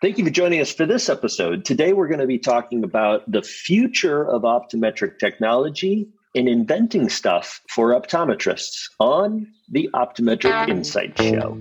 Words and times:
Thank 0.00 0.16
you 0.16 0.24
for 0.24 0.30
joining 0.30 0.62
us 0.62 0.72
for 0.72 0.86
this 0.86 1.10
episode. 1.10 1.66
Today, 1.66 1.92
we're 1.92 2.08
going 2.08 2.20
to 2.20 2.26
be 2.26 2.38
talking 2.38 2.84
about 2.84 3.30
the 3.30 3.42
future 3.42 4.26
of 4.26 4.42
optometric 4.42 5.18
technology 5.18 6.08
and 6.34 6.48
inventing 6.48 7.10
stuff 7.10 7.60
for 7.68 7.90
optometrists 7.90 8.88
on 8.98 9.46
the 9.68 9.90
Optometric 9.92 10.70
Insight 10.70 11.18
Show. 11.18 11.58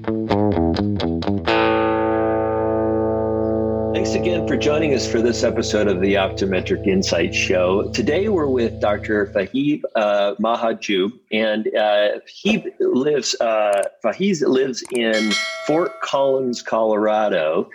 Thanks 4.10 4.28
again 4.28 4.48
for 4.48 4.58
joining 4.58 4.96
us 4.96 5.08
for 5.08 5.22
this 5.22 5.44
episode 5.44 5.88
of 5.88 6.02
the 6.02 6.16
Optometric 6.16 6.88
Insight 6.88 7.36
Show. 7.36 7.92
Today 7.92 8.28
we're 8.28 8.48
with 8.48 8.82
Dr. 8.82 9.28
Fahib 9.28 9.86
uh, 9.94 10.34
Mahjoub, 10.42 11.12
and 11.32 11.72
uh, 11.76 12.20
he 12.26 12.66
lives. 12.80 13.40
Uh, 13.40 13.84
Fahib 14.02 14.38
lives 14.42 14.84
in 14.94 15.30
Fort 15.68 16.02
Collins, 16.02 16.64
Colorado, 16.64 17.70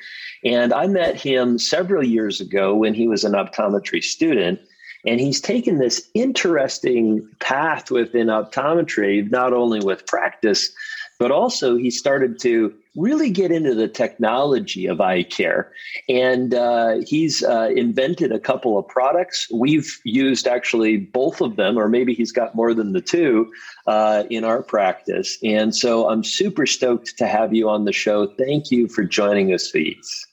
and 0.45 0.73
I 0.73 0.89
met 0.89 1.15
him 1.15 1.57
several 1.57 2.03
years 2.03 2.41
ago 2.41 2.75
when 2.75 2.95
he 2.95 3.07
was 3.07 3.23
an 3.23 3.35
optometry 3.35 4.03
student. 4.03 4.59
And 5.07 5.21
he's 5.21 5.41
taken 5.41 5.79
this 5.79 6.11
interesting 6.15 7.29
path 7.39 7.93
within 7.93 8.27
optometry, 8.27 9.31
not 9.31 9.53
only 9.53 9.79
with 9.79 10.05
practice, 10.09 10.73
but 11.21 11.31
also 11.31 11.77
he 11.77 11.93
started 11.93 12.41
to 12.41 12.75
really 12.97 13.31
get 13.31 13.51
into 13.51 13.75
the 13.75 13.89
technology 13.89 14.87
of 14.87 15.01
eye 15.01 15.25
care. 15.25 15.73
And 16.09 16.55
uh, 16.55 16.97
he's 17.07 17.43
uh, 17.43 17.71
invented 17.75 18.33
a 18.33 18.39
couple 18.39 18.79
of 18.79 18.87
products. 18.87 19.49
We've 19.53 20.01
used 20.05 20.47
actually 20.47 20.99
both 20.99 21.41
of 21.41 21.57
them, 21.57 21.77
or 21.77 21.89
maybe 21.89 22.15
he's 22.15 22.33
got 22.33 22.55
more 22.55 22.73
than 22.73 22.93
the 22.93 23.01
two 23.01 23.53
uh, 23.87 24.25
in 24.31 24.45
our 24.45 24.63
practice. 24.63 25.39
And 25.43 25.75
so 25.75 26.09
I'm 26.09 26.23
super 26.23 26.67
stoked 26.67 27.19
to 27.19 27.27
have 27.27 27.53
you 27.53 27.69
on 27.69 27.85
the 27.85 27.93
show. 27.93 28.27
Thank 28.27 28.71
you 28.71 28.89
for 28.89 29.05
joining 29.05 29.53
us, 29.53 29.71
Feeds. 29.71 30.27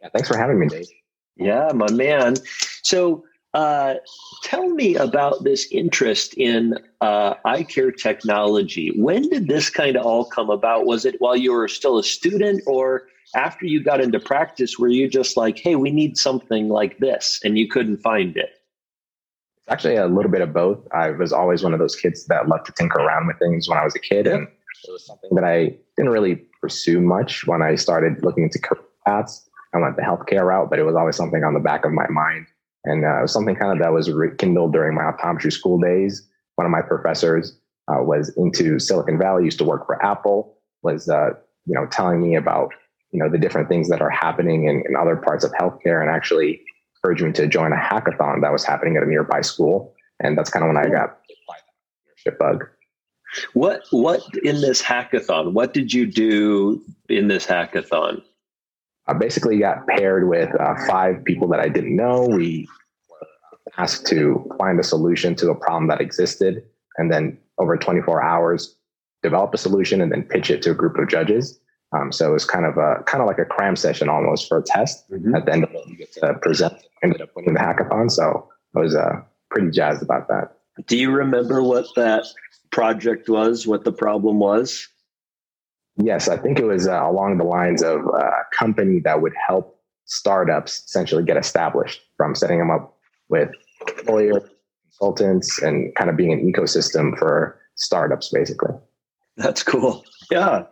Yeah, 0.00 0.08
thanks 0.12 0.28
for 0.28 0.36
having 0.36 0.60
me, 0.60 0.68
Dave. 0.68 0.86
Yeah, 1.36 1.70
my 1.74 1.90
man. 1.90 2.36
So 2.82 3.24
uh, 3.54 3.94
tell 4.42 4.68
me 4.68 4.94
about 4.96 5.42
this 5.44 5.66
interest 5.72 6.34
in 6.34 6.74
uh, 7.00 7.34
eye 7.44 7.62
care 7.62 7.90
technology. 7.90 8.92
When 8.96 9.28
did 9.28 9.48
this 9.48 9.70
kind 9.70 9.96
of 9.96 10.04
all 10.04 10.24
come 10.24 10.50
about? 10.50 10.86
Was 10.86 11.04
it 11.04 11.16
while 11.18 11.36
you 11.36 11.52
were 11.52 11.68
still 11.68 11.98
a 11.98 12.04
student, 12.04 12.62
or 12.66 13.08
after 13.34 13.66
you 13.66 13.82
got 13.82 14.00
into 14.00 14.20
practice? 14.20 14.78
Were 14.78 14.88
you 14.88 15.08
just 15.08 15.36
like, 15.36 15.58
"Hey, 15.58 15.76
we 15.76 15.90
need 15.90 16.18
something 16.18 16.68
like 16.68 16.98
this," 16.98 17.40
and 17.42 17.56
you 17.58 17.68
couldn't 17.68 17.98
find 17.98 18.36
it? 18.36 18.50
It's 19.56 19.68
actually 19.72 19.96
a 19.96 20.06
little 20.06 20.30
bit 20.30 20.42
of 20.42 20.52
both. 20.52 20.86
I 20.92 21.10
was 21.10 21.32
always 21.32 21.62
one 21.62 21.72
of 21.72 21.78
those 21.78 21.96
kids 21.96 22.26
that 22.26 22.48
loved 22.48 22.66
to 22.66 22.72
tinker 22.72 23.00
around 23.00 23.28
with 23.28 23.38
things 23.38 23.68
when 23.68 23.78
I 23.78 23.84
was 23.84 23.94
a 23.94 24.00
kid, 24.00 24.26
and 24.26 24.46
it 24.86 24.92
was 24.92 25.06
something 25.06 25.30
that 25.34 25.44
I 25.44 25.74
didn't 25.96 26.12
really 26.12 26.36
pursue 26.60 27.00
much 27.00 27.46
when 27.46 27.62
I 27.62 27.76
started 27.76 28.22
looking 28.22 28.44
into 28.44 28.58
career 28.58 28.82
paths. 29.06 29.48
I 29.74 29.78
went 29.78 29.96
the 29.96 30.02
healthcare 30.02 30.44
route, 30.44 30.68
but 30.70 30.78
it 30.78 30.84
was 30.84 30.96
always 30.96 31.16
something 31.16 31.44
on 31.44 31.54
the 31.54 31.60
back 31.60 31.84
of 31.84 31.92
my 31.92 32.06
mind 32.08 32.46
and 32.84 33.04
uh, 33.04 33.26
something 33.26 33.56
kind 33.56 33.72
of 33.72 33.82
that 33.82 33.92
was 33.92 34.10
rekindled 34.10 34.72
during 34.72 34.94
my 34.94 35.02
optometry 35.02 35.52
school 35.52 35.78
days. 35.78 36.26
One 36.56 36.66
of 36.66 36.70
my 36.70 36.82
professors 36.82 37.58
uh, 37.88 38.02
was 38.02 38.32
into 38.36 38.78
Silicon 38.78 39.18
Valley, 39.18 39.44
used 39.44 39.58
to 39.58 39.64
work 39.64 39.86
for 39.86 40.04
Apple, 40.04 40.56
was 40.82 41.08
uh, 41.08 41.30
you 41.66 41.74
know 41.74 41.86
telling 41.86 42.20
me 42.22 42.36
about 42.36 42.72
you 43.10 43.18
know 43.18 43.28
the 43.28 43.38
different 43.38 43.68
things 43.68 43.88
that 43.88 44.00
are 44.00 44.10
happening 44.10 44.64
in, 44.64 44.82
in 44.88 44.96
other 44.96 45.16
parts 45.16 45.44
of 45.44 45.52
healthcare, 45.52 46.00
and 46.00 46.10
actually 46.10 46.60
encouraged 46.96 47.22
me 47.22 47.32
to 47.32 47.46
join 47.46 47.72
a 47.72 47.76
hackathon 47.76 48.42
that 48.42 48.52
was 48.52 48.64
happening 48.64 48.96
at 48.96 49.02
a 49.02 49.06
nearby 49.06 49.40
school. 49.40 49.94
And 50.20 50.36
that's 50.36 50.50
kind 50.50 50.64
of 50.64 50.68
when 50.68 50.76
I 50.76 50.88
got 50.88 51.18
leadership 52.06 52.38
bug. 52.38 52.64
What 53.52 53.82
what 53.90 54.20
in 54.42 54.60
this 54.60 54.82
hackathon? 54.82 55.52
What 55.52 55.72
did 55.72 55.92
you 55.92 56.06
do 56.06 56.82
in 57.08 57.28
this 57.28 57.46
hackathon? 57.46 58.22
I 59.08 59.14
basically 59.14 59.58
got 59.58 59.86
paired 59.86 60.28
with 60.28 60.54
uh, 60.60 60.74
five 60.86 61.24
people 61.24 61.48
that 61.48 61.60
I 61.60 61.68
didn't 61.68 61.96
know. 61.96 62.26
We 62.26 62.68
were 63.08 63.26
asked 63.78 64.06
to 64.08 64.46
find 64.58 64.78
a 64.78 64.82
solution 64.82 65.34
to 65.36 65.50
a 65.50 65.54
problem 65.54 65.88
that 65.88 66.00
existed, 66.00 66.62
and 66.98 67.10
then 67.10 67.38
over 67.58 67.76
24 67.76 68.22
hours, 68.22 68.76
develop 69.22 69.52
a 69.54 69.58
solution 69.58 70.00
and 70.00 70.12
then 70.12 70.22
pitch 70.22 70.50
it 70.50 70.62
to 70.62 70.70
a 70.70 70.74
group 70.74 70.96
of 70.98 71.08
judges. 71.08 71.58
Um, 71.92 72.12
so 72.12 72.28
it 72.28 72.32
was 72.32 72.44
kind 72.44 72.66
of 72.66 72.76
a 72.76 73.02
kind 73.04 73.22
of 73.22 73.26
like 73.26 73.38
a 73.38 73.46
cram 73.46 73.74
session 73.74 74.08
almost 74.10 74.46
for 74.46 74.58
a 74.58 74.62
test. 74.62 75.10
Mm-hmm. 75.10 75.34
At 75.34 75.46
the 75.46 75.52
end 75.52 75.64
of 75.64 75.70
it, 75.72 75.88
you 75.88 75.96
get 75.96 76.12
to 76.14 76.34
present. 76.34 76.74
Ended 77.02 77.22
up 77.22 77.30
winning 77.34 77.54
the 77.54 77.60
hackathon, 77.60 78.10
so 78.10 78.48
I 78.76 78.80
was 78.80 78.94
uh, 78.94 79.22
pretty 79.50 79.70
jazzed 79.70 80.02
about 80.02 80.28
that. 80.28 80.58
Do 80.86 80.98
you 80.98 81.10
remember 81.10 81.62
what 81.62 81.86
that 81.96 82.26
project 82.70 83.28
was? 83.28 83.66
What 83.66 83.84
the 83.84 83.92
problem 83.92 84.38
was? 84.38 84.86
Yes, 85.98 86.28
I 86.28 86.36
think 86.36 86.58
it 86.58 86.64
was 86.64 86.86
uh, 86.86 87.02
along 87.02 87.38
the 87.38 87.44
lines 87.44 87.82
of 87.82 88.06
uh, 88.06 88.18
a 88.18 88.44
company 88.52 89.00
that 89.00 89.20
would 89.20 89.34
help 89.46 89.80
startups 90.04 90.84
essentially 90.86 91.24
get 91.24 91.36
established 91.36 92.00
from 92.16 92.34
setting 92.34 92.58
them 92.58 92.70
up 92.70 92.96
with 93.28 93.50
lawyer 94.06 94.48
consultants 94.84 95.60
and 95.60 95.94
kind 95.96 96.08
of 96.08 96.16
being 96.16 96.32
an 96.32 96.50
ecosystem 96.50 97.18
for 97.18 97.60
startups, 97.74 98.30
basically. 98.30 98.74
That's 99.36 99.62
cool. 99.62 100.04
Yeah. 100.30 100.64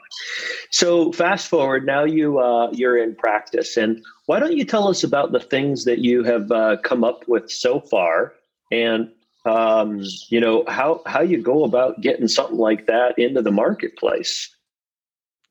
So 0.70 1.12
fast 1.12 1.48
forward 1.48 1.86
now, 1.86 2.04
you 2.04 2.38
uh, 2.41 2.70
you're 2.72 2.98
in 2.98 3.15
practice, 3.15 3.76
and 3.76 4.04
why 4.26 4.41
don't 4.41 4.56
you 4.56 4.65
tell 4.65 4.88
us 4.88 5.04
about 5.04 5.32
the 5.32 5.41
things 5.41 5.84
that 5.84 6.00
you 6.00 6.25
have 6.25 6.50
uh, 6.50 6.76
come 6.82 7.04
up 7.04 7.26
with 7.28 7.50
so 7.50 7.81
far, 7.81 8.34
and 8.72 9.10
um, 9.44 10.03
you 10.28 10.41
know 10.41 10.65
how 10.66 11.00
how 11.06 11.22
you 11.22 11.41
go 11.41 11.65
about 11.65 12.00
getting 12.00 12.28
something 12.28 12.59
like 12.59 12.86
that 12.86 13.19
into 13.19 13.41
the 13.41 13.53
marketplace. 13.53 14.54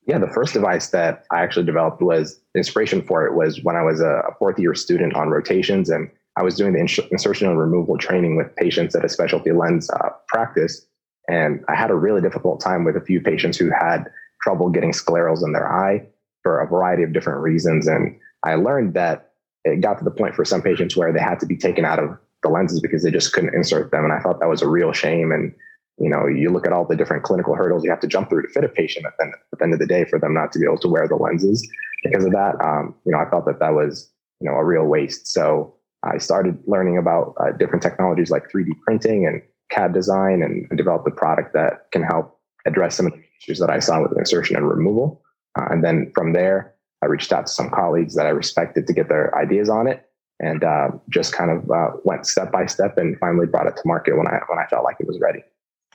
Yeah, 0.07 0.19
the 0.19 0.27
first 0.27 0.53
device 0.53 0.89
that 0.89 1.25
I 1.31 1.41
actually 1.41 1.65
developed 1.65 2.01
was 2.01 2.39
inspiration 2.55 3.01
for 3.01 3.25
it 3.25 3.33
was 3.33 3.63
when 3.63 3.75
I 3.75 3.81
was 3.81 4.01
a 4.01 4.21
fourth 4.37 4.59
year 4.59 4.75
student 4.75 5.15
on 5.15 5.29
rotations 5.29 5.89
and 5.89 6.11
I 6.37 6.43
was 6.43 6.55
doing 6.55 6.73
the 6.73 7.07
insertion 7.11 7.47
and 7.47 7.57
removal 7.57 7.97
training 7.97 8.35
with 8.35 8.55
patients 8.55 8.93
at 8.95 9.05
a 9.05 9.09
specialty 9.09 9.51
lens 9.51 9.89
uh, 9.89 10.09
practice. 10.27 10.85
And 11.27 11.63
I 11.67 11.75
had 11.75 11.91
a 11.91 11.95
really 11.95 12.21
difficult 12.21 12.59
time 12.59 12.83
with 12.83 12.95
a 12.95 13.01
few 13.01 13.21
patients 13.21 13.57
who 13.57 13.71
had 13.71 14.05
trouble 14.41 14.69
getting 14.69 14.91
sclerals 14.91 15.43
in 15.43 15.53
their 15.53 15.71
eye 15.71 16.05
for 16.43 16.59
a 16.59 16.67
variety 16.67 17.03
of 17.03 17.13
different 17.13 17.41
reasons. 17.41 17.87
And 17.87 18.19
I 18.43 18.55
learned 18.55 18.93
that 18.93 19.31
it 19.63 19.81
got 19.81 19.97
to 19.97 20.03
the 20.03 20.11
point 20.11 20.35
for 20.35 20.45
some 20.45 20.61
patients 20.61 20.95
where 20.95 21.11
they 21.11 21.19
had 21.19 21.39
to 21.39 21.47
be 21.47 21.57
taken 21.57 21.85
out 21.85 21.97
of 21.97 22.15
the 22.43 22.49
lenses 22.49 22.79
because 22.79 23.01
they 23.01 23.09
just 23.09 23.33
couldn't 23.33 23.55
insert 23.55 23.89
them. 23.89 24.03
And 24.03 24.13
I 24.13 24.19
thought 24.19 24.39
that 24.39 24.49
was 24.49 24.61
a 24.61 24.67
real 24.67 24.91
shame. 24.91 25.31
And 25.31 25.55
you 25.97 26.09
know, 26.09 26.27
you 26.27 26.49
look 26.49 26.65
at 26.65 26.73
all 26.73 26.85
the 26.85 26.95
different 26.95 27.23
clinical 27.23 27.55
hurdles 27.55 27.83
you 27.83 27.89
have 27.89 28.01
to 28.01 28.07
jump 28.07 28.29
through 28.29 28.41
to 28.43 28.49
fit 28.49 28.63
a 28.63 28.69
patient 28.69 29.05
at 29.05 29.13
the, 29.17 29.25
at 29.25 29.59
the 29.59 29.63
end 29.63 29.73
of 29.73 29.79
the 29.79 29.85
day 29.85 30.05
for 30.05 30.19
them 30.19 30.33
not 30.33 30.51
to 30.51 30.59
be 30.59 30.65
able 30.65 30.77
to 30.79 30.89
wear 30.89 31.07
the 31.07 31.15
lenses 31.15 31.67
because 32.03 32.25
of 32.25 32.31
that. 32.31 32.55
Um, 32.63 32.95
you 33.05 33.11
know, 33.11 33.19
I 33.19 33.29
felt 33.29 33.45
that 33.45 33.59
that 33.59 33.73
was, 33.73 34.11
you 34.41 34.49
know, 34.49 34.57
a 34.57 34.63
real 34.63 34.85
waste. 34.85 35.27
So 35.27 35.73
I 36.03 36.17
started 36.17 36.57
learning 36.67 36.97
about 36.97 37.33
uh, 37.39 37.51
different 37.53 37.81
technologies 37.81 38.29
like 38.29 38.51
3D 38.51 38.71
printing 38.85 39.25
and 39.25 39.41
CAD 39.71 39.93
design 39.93 40.43
and, 40.43 40.67
and 40.69 40.77
developed 40.77 41.07
a 41.07 41.11
product 41.11 41.53
that 41.53 41.87
can 41.91 42.03
help 42.03 42.39
address 42.65 42.95
some 42.95 43.07
of 43.07 43.13
the 43.13 43.23
issues 43.41 43.59
that 43.59 43.69
I 43.69 43.79
saw 43.79 44.01
with 44.01 44.17
insertion 44.17 44.55
and 44.55 44.67
removal. 44.67 45.21
Uh, 45.57 45.67
and 45.71 45.83
then 45.83 46.11
from 46.13 46.33
there, 46.33 46.75
I 47.01 47.07
reached 47.07 47.31
out 47.31 47.47
to 47.47 47.51
some 47.51 47.69
colleagues 47.69 48.15
that 48.15 48.25
I 48.25 48.29
respected 48.29 48.87
to 48.87 48.93
get 48.93 49.09
their 49.09 49.35
ideas 49.37 49.69
on 49.69 49.87
it 49.87 50.05
and 50.39 50.63
uh, 50.63 50.89
just 51.09 51.33
kind 51.33 51.51
of 51.51 51.69
uh, 51.71 51.91
went 52.03 52.27
step 52.27 52.51
by 52.51 52.65
step 52.65 52.97
and 52.97 53.17
finally 53.19 53.47
brought 53.47 53.67
it 53.67 53.75
to 53.77 53.81
market 53.85 54.17
when 54.17 54.27
I, 54.27 54.39
when 54.47 54.59
I 54.59 54.65
felt 54.67 54.83
like 54.83 54.97
it 54.99 55.07
was 55.07 55.19
ready. 55.19 55.41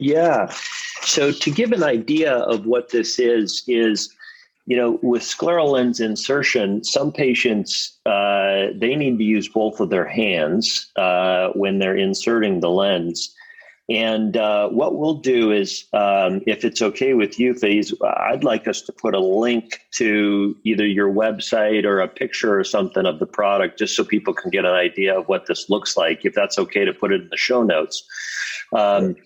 Yeah. 0.00 0.50
So 1.02 1.30
to 1.30 1.50
give 1.50 1.72
an 1.72 1.82
idea 1.82 2.32
of 2.32 2.66
what 2.66 2.90
this 2.90 3.18
is, 3.18 3.62
is 3.68 4.08
you 4.66 4.76
know, 4.76 4.98
with 5.02 5.22
scleral 5.22 5.72
lens 5.72 6.00
insertion, 6.00 6.84
some 6.84 7.12
patients 7.12 7.98
uh, 8.06 8.68
they 8.74 8.94
need 8.96 9.18
to 9.18 9.24
use 9.24 9.48
both 9.48 9.80
of 9.80 9.90
their 9.90 10.06
hands 10.06 10.90
uh, 10.96 11.48
when 11.50 11.78
they're 11.78 11.96
inserting 11.96 12.60
the 12.60 12.70
lens. 12.70 13.34
And 13.90 14.36
uh, 14.36 14.68
what 14.68 14.96
we'll 14.96 15.16
do 15.16 15.50
is, 15.50 15.84
um, 15.92 16.42
if 16.46 16.64
it's 16.64 16.80
okay 16.80 17.14
with 17.14 17.40
you, 17.40 17.54
Faze, 17.54 17.92
I'd 18.04 18.44
like 18.44 18.68
us 18.68 18.82
to 18.82 18.92
put 18.92 19.16
a 19.16 19.18
link 19.18 19.80
to 19.96 20.56
either 20.62 20.86
your 20.86 21.12
website 21.12 21.84
or 21.84 21.98
a 21.98 22.06
picture 22.06 22.56
or 22.56 22.62
something 22.62 23.04
of 23.04 23.18
the 23.18 23.26
product, 23.26 23.80
just 23.80 23.96
so 23.96 24.04
people 24.04 24.32
can 24.32 24.50
get 24.50 24.64
an 24.64 24.74
idea 24.74 25.18
of 25.18 25.26
what 25.26 25.46
this 25.46 25.68
looks 25.68 25.96
like. 25.96 26.24
If 26.24 26.34
that's 26.34 26.56
okay 26.56 26.84
to 26.84 26.94
put 26.94 27.12
it 27.12 27.22
in 27.22 27.28
the 27.30 27.36
show 27.36 27.64
notes. 27.64 28.04
Um, 28.72 29.16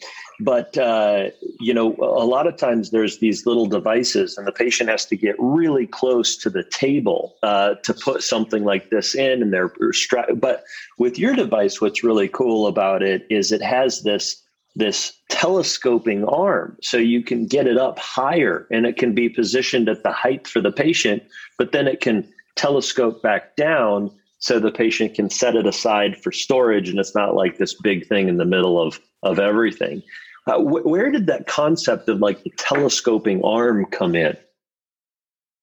but 0.40 0.76
uh, 0.78 1.30
you 1.60 1.72
know 1.72 1.94
a 1.98 2.26
lot 2.26 2.46
of 2.46 2.56
times 2.56 2.90
there's 2.90 3.18
these 3.18 3.46
little 3.46 3.66
devices 3.66 4.36
and 4.36 4.46
the 4.46 4.52
patient 4.52 4.90
has 4.90 5.06
to 5.06 5.16
get 5.16 5.36
really 5.38 5.86
close 5.86 6.36
to 6.36 6.50
the 6.50 6.64
table 6.64 7.36
uh, 7.42 7.74
to 7.82 7.94
put 7.94 8.22
something 8.22 8.64
like 8.64 8.90
this 8.90 9.14
in 9.14 9.42
and 9.42 9.52
they're 9.52 9.72
stra- 9.92 10.34
but 10.34 10.64
with 10.98 11.18
your 11.18 11.34
device 11.34 11.80
what's 11.80 12.02
really 12.02 12.28
cool 12.28 12.66
about 12.66 13.02
it 13.02 13.26
is 13.30 13.52
it 13.52 13.62
has 13.62 14.02
this 14.02 14.42
this 14.76 15.12
telescoping 15.30 16.24
arm. 16.24 16.76
So 16.82 16.96
you 16.96 17.22
can 17.22 17.46
get 17.46 17.66
it 17.66 17.78
up 17.78 17.98
higher 17.98 18.66
and 18.70 18.86
it 18.86 18.96
can 18.96 19.14
be 19.14 19.28
positioned 19.28 19.88
at 19.88 20.02
the 20.02 20.12
height 20.12 20.48
for 20.48 20.60
the 20.60 20.72
patient 20.72 21.22
but 21.58 21.72
then 21.72 21.86
it 21.86 22.00
can 22.00 22.28
telescope 22.56 23.22
back 23.22 23.56
down 23.56 24.10
so 24.38 24.58
the 24.58 24.70
patient 24.70 25.14
can 25.14 25.30
set 25.30 25.56
it 25.56 25.66
aside 25.66 26.16
for 26.22 26.30
storage 26.30 26.88
and 26.88 26.98
it's 26.98 27.14
not 27.14 27.34
like 27.34 27.56
this 27.56 27.74
big 27.82 28.06
thing 28.06 28.28
in 28.28 28.36
the 28.36 28.44
middle 28.44 28.80
of 28.80 29.00
of 29.24 29.38
everything 29.38 30.02
uh, 30.46 30.58
wh- 30.58 30.86
where 30.86 31.10
did 31.10 31.26
that 31.26 31.46
concept 31.46 32.08
of 32.08 32.20
like 32.20 32.42
the 32.42 32.50
telescoping 32.58 33.42
arm 33.42 33.86
come 33.86 34.14
in? 34.14 34.36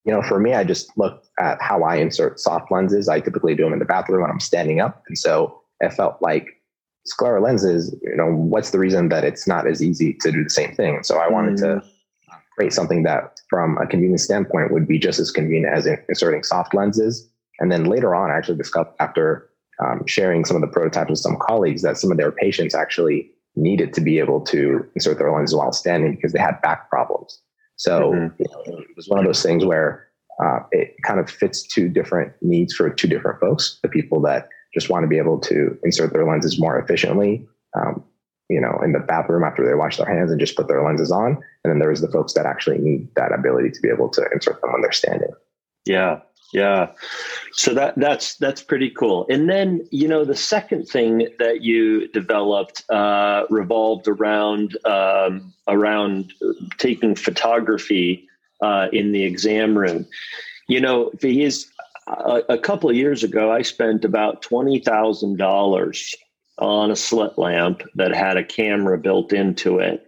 you 0.05 0.11
know, 0.11 0.21
for 0.21 0.39
me, 0.39 0.53
I 0.53 0.63
just 0.63 0.95
look 0.97 1.23
at 1.39 1.61
how 1.61 1.83
I 1.83 1.97
insert 1.97 2.39
soft 2.39 2.71
lenses. 2.71 3.07
I 3.07 3.19
typically 3.19 3.55
do 3.55 3.63
them 3.63 3.73
in 3.73 3.79
the 3.79 3.85
bathroom 3.85 4.21
when 4.21 4.31
I'm 4.31 4.39
standing 4.39 4.79
up. 4.79 5.03
And 5.07 5.17
so 5.17 5.61
it 5.79 5.93
felt 5.93 6.17
like 6.21 6.47
scleral 7.11 7.43
lenses, 7.43 7.95
you 8.01 8.15
know, 8.15 8.31
what's 8.31 8.71
the 8.71 8.79
reason 8.79 9.09
that 9.09 9.23
it's 9.23 9.47
not 9.47 9.67
as 9.67 9.81
easy 9.81 10.13
to 10.21 10.31
do 10.31 10.43
the 10.43 10.49
same 10.49 10.73
thing? 10.73 11.03
So 11.03 11.17
I 11.17 11.29
wanted 11.29 11.59
mm. 11.59 11.81
to 11.81 11.87
create 12.57 12.73
something 12.73 13.03
that 13.03 13.39
from 13.49 13.77
a 13.77 13.85
convenience 13.85 14.23
standpoint 14.23 14.71
would 14.71 14.87
be 14.87 14.97
just 14.97 15.19
as 15.19 15.31
convenient 15.31 15.73
as 15.73 15.85
inserting 15.85 16.43
soft 16.43 16.73
lenses. 16.73 17.29
And 17.59 17.71
then 17.71 17.85
later 17.85 18.15
on, 18.15 18.31
I 18.31 18.37
actually 18.37 18.57
discovered 18.57 18.93
after 18.99 19.49
um, 19.83 20.05
sharing 20.07 20.45
some 20.45 20.55
of 20.55 20.61
the 20.61 20.67
prototypes 20.67 21.09
with 21.11 21.19
some 21.19 21.37
colleagues 21.39 21.83
that 21.83 21.97
some 21.97 22.11
of 22.11 22.17
their 22.17 22.31
patients 22.31 22.73
actually 22.73 23.29
needed 23.55 23.93
to 23.93 24.01
be 24.01 24.19
able 24.19 24.41
to 24.41 24.85
insert 24.95 25.17
their 25.17 25.31
lenses 25.31 25.55
while 25.55 25.71
standing 25.71 26.15
because 26.15 26.33
they 26.33 26.39
had 26.39 26.61
back 26.61 26.89
problems. 26.89 27.39
So 27.75 28.11
mm-hmm. 28.11 28.41
you 28.41 28.45
know, 28.49 28.79
it 28.79 28.95
was 28.95 29.07
one 29.07 29.19
of 29.19 29.25
those 29.25 29.43
things 29.43 29.65
where 29.65 30.07
uh, 30.43 30.59
it 30.71 30.95
kind 31.03 31.19
of 31.19 31.29
fits 31.29 31.63
two 31.63 31.89
different 31.89 32.33
needs 32.41 32.73
for 32.73 32.89
two 32.89 33.07
different 33.07 33.39
folks. 33.39 33.79
The 33.83 33.89
people 33.89 34.21
that 34.21 34.49
just 34.73 34.89
want 34.89 35.03
to 35.03 35.07
be 35.07 35.17
able 35.17 35.39
to 35.39 35.77
insert 35.83 36.13
their 36.13 36.25
lenses 36.25 36.59
more 36.59 36.79
efficiently, 36.79 37.45
um, 37.77 38.03
you 38.49 38.59
know, 38.59 38.79
in 38.83 38.93
the 38.93 38.99
bathroom 38.99 39.43
after 39.43 39.65
they 39.65 39.73
wash 39.73 39.97
their 39.97 40.05
hands 40.05 40.31
and 40.31 40.39
just 40.39 40.55
put 40.55 40.67
their 40.67 40.83
lenses 40.83 41.11
on. 41.11 41.37
And 41.63 41.71
then 41.71 41.79
there's 41.79 42.01
the 42.01 42.11
folks 42.11 42.33
that 42.33 42.45
actually 42.45 42.77
need 42.77 43.07
that 43.15 43.33
ability 43.33 43.71
to 43.71 43.81
be 43.81 43.89
able 43.89 44.09
to 44.09 44.25
insert 44.33 44.61
them 44.61 44.71
when 44.71 44.81
they're 44.81 44.91
standing. 44.91 45.31
Yeah, 45.85 46.19
yeah. 46.53 46.91
So 47.53 47.73
that 47.73 47.95
that's 47.95 48.35
that's 48.35 48.61
pretty 48.61 48.89
cool. 48.89 49.25
And 49.29 49.49
then 49.49 49.87
you 49.91 50.07
know 50.07 50.25
the 50.25 50.35
second 50.35 50.85
thing 50.85 51.27
that 51.39 51.61
you 51.61 52.07
developed 52.09 52.83
uh, 52.89 53.43
revolved 53.49 54.07
around 54.07 54.77
um, 54.85 55.53
around 55.67 56.33
taking 56.77 57.15
photography 57.15 58.27
uh, 58.61 58.87
in 58.91 59.11
the 59.11 59.23
exam 59.23 59.77
room. 59.77 60.05
You 60.67 60.79
know, 60.79 61.11
he's 61.21 61.71
a, 62.07 62.41
a 62.49 62.57
couple 62.57 62.89
of 62.89 62.95
years 62.95 63.23
ago, 63.23 63.51
I 63.51 63.61
spent 63.61 64.05
about 64.05 64.41
twenty 64.41 64.79
thousand 64.79 65.37
dollars 65.37 66.15
on 66.57 66.91
a 66.91 66.95
slit 66.95 67.37
lamp 67.37 67.83
that 67.95 68.13
had 68.13 68.37
a 68.37 68.43
camera 68.43 68.97
built 68.97 69.33
into 69.33 69.79
it. 69.79 70.07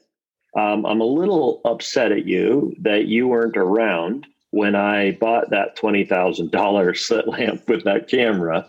Um, 0.55 0.85
I'm 0.85 1.01
a 1.01 1.05
little 1.05 1.61
upset 1.65 2.11
at 2.11 2.25
you 2.25 2.75
that 2.81 3.05
you 3.05 3.27
weren't 3.27 3.57
around 3.57 4.27
when 4.53 4.75
I 4.75 5.13
bought 5.13 5.49
that 5.49 5.75
twenty 5.75 6.05
thousand 6.05 6.51
dollar 6.51 6.93
slit 7.05 7.27
lamp 7.27 7.67
with 7.67 7.83
that 7.85 8.07
camera. 8.07 8.67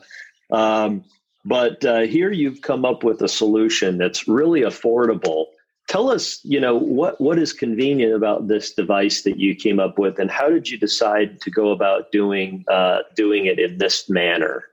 Um, 0.51 1.05
but 1.45 1.85
uh, 1.85 2.01
here 2.01 2.33
you've 2.33 2.63
come 2.63 2.87
up 2.87 3.05
with 3.05 3.21
a 3.21 3.29
solution 3.29 3.99
that's 3.99 4.27
really 4.27 4.63
affordable. 4.63 5.47
Tell 5.87 6.11
us, 6.11 6.41
you 6.43 6.59
know, 6.59 6.75
what 6.75 7.21
what 7.21 7.39
is 7.39 7.53
convenient 7.53 8.15
about 8.15 8.49
this 8.49 8.73
device 8.73 9.23
that 9.23 9.39
you 9.39 9.55
came 9.55 9.79
up 9.79 9.99
with, 9.99 10.19
and 10.19 10.31
how 10.31 10.49
did 10.49 10.71
you 10.71 10.79
decide 10.79 11.39
to 11.43 11.51
go 11.51 11.71
about 11.71 12.11
doing 12.11 12.65
uh, 12.69 13.01
doing 13.15 13.45
it 13.45 13.59
in 13.59 13.77
this 13.77 14.09
manner? 14.09 14.65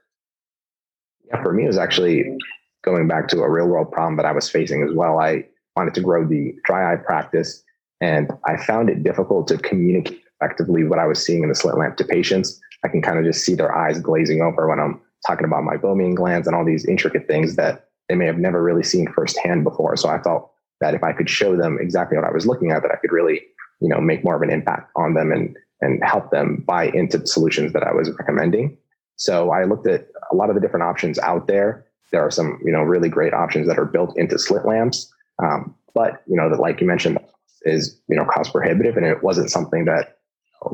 Yeah, 1.26 1.42
for 1.42 1.52
me, 1.52 1.64
it 1.64 1.68
was 1.68 1.76
actually 1.76 2.38
going 2.82 3.06
back 3.06 3.28
to 3.28 3.42
a 3.42 3.50
real 3.50 3.66
world 3.66 3.92
problem 3.92 4.16
that 4.16 4.24
I 4.24 4.32
was 4.32 4.48
facing 4.48 4.82
as 4.82 4.94
well. 4.94 5.20
I 5.20 5.44
wanted 5.76 5.92
to 5.94 6.00
grow 6.00 6.26
the 6.26 6.54
dry 6.64 6.90
eye 6.90 6.96
practice, 6.96 7.62
and 8.00 8.30
I 8.46 8.56
found 8.56 8.88
it 8.88 9.02
difficult 9.02 9.46
to 9.48 9.58
communicate 9.58 10.21
effectively 10.42 10.84
what 10.84 10.98
I 10.98 11.06
was 11.06 11.24
seeing 11.24 11.42
in 11.42 11.48
the 11.48 11.54
slit 11.54 11.76
lamp 11.76 11.96
to 11.96 12.04
patients. 12.04 12.60
I 12.84 12.88
can 12.88 13.02
kind 13.02 13.18
of 13.18 13.24
just 13.24 13.44
see 13.44 13.54
their 13.54 13.74
eyes 13.74 14.00
glazing 14.00 14.42
over 14.42 14.68
when 14.68 14.80
I'm 14.80 15.00
talking 15.26 15.46
about 15.46 15.62
meibomian 15.62 16.14
glands 16.14 16.46
and 16.46 16.56
all 16.56 16.64
these 16.64 16.84
intricate 16.84 17.28
things 17.28 17.56
that 17.56 17.88
they 18.08 18.16
may 18.16 18.26
have 18.26 18.38
never 18.38 18.62
really 18.62 18.82
seen 18.82 19.06
firsthand 19.12 19.64
before. 19.64 19.96
So 19.96 20.08
I 20.08 20.20
felt 20.20 20.50
that 20.80 20.94
if 20.94 21.04
I 21.04 21.12
could 21.12 21.30
show 21.30 21.56
them 21.56 21.78
exactly 21.80 22.18
what 22.18 22.26
I 22.26 22.32
was 22.32 22.46
looking 22.46 22.72
at, 22.72 22.82
that 22.82 22.90
I 22.90 22.96
could 22.96 23.12
really, 23.12 23.40
you 23.80 23.88
know, 23.88 24.00
make 24.00 24.24
more 24.24 24.34
of 24.34 24.42
an 24.42 24.50
impact 24.50 24.90
on 24.96 25.14
them 25.14 25.30
and 25.30 25.56
and 25.80 26.02
help 26.04 26.30
them 26.30 26.62
buy 26.64 26.86
into 26.94 27.18
the 27.18 27.26
solutions 27.26 27.72
that 27.72 27.82
I 27.82 27.92
was 27.92 28.08
recommending. 28.10 28.76
So 29.16 29.50
I 29.50 29.64
looked 29.64 29.88
at 29.88 30.06
a 30.30 30.36
lot 30.36 30.48
of 30.48 30.54
the 30.54 30.60
different 30.60 30.84
options 30.84 31.18
out 31.18 31.48
there. 31.48 31.84
There 32.12 32.24
are 32.24 32.30
some, 32.30 32.60
you 32.64 32.70
know, 32.70 32.82
really 32.82 33.08
great 33.08 33.34
options 33.34 33.66
that 33.66 33.80
are 33.80 33.84
built 33.84 34.16
into 34.16 34.38
slit 34.38 34.64
lamps. 34.64 35.12
Um, 35.42 35.74
but 35.92 36.22
you 36.26 36.36
know, 36.36 36.48
that 36.48 36.60
like 36.60 36.80
you 36.80 36.86
mentioned, 36.86 37.18
is 37.64 38.00
you 38.08 38.16
know 38.16 38.24
cost 38.24 38.52
prohibitive, 38.52 38.96
and 38.96 39.06
it 39.06 39.22
wasn't 39.22 39.50
something 39.50 39.84
that 39.84 40.18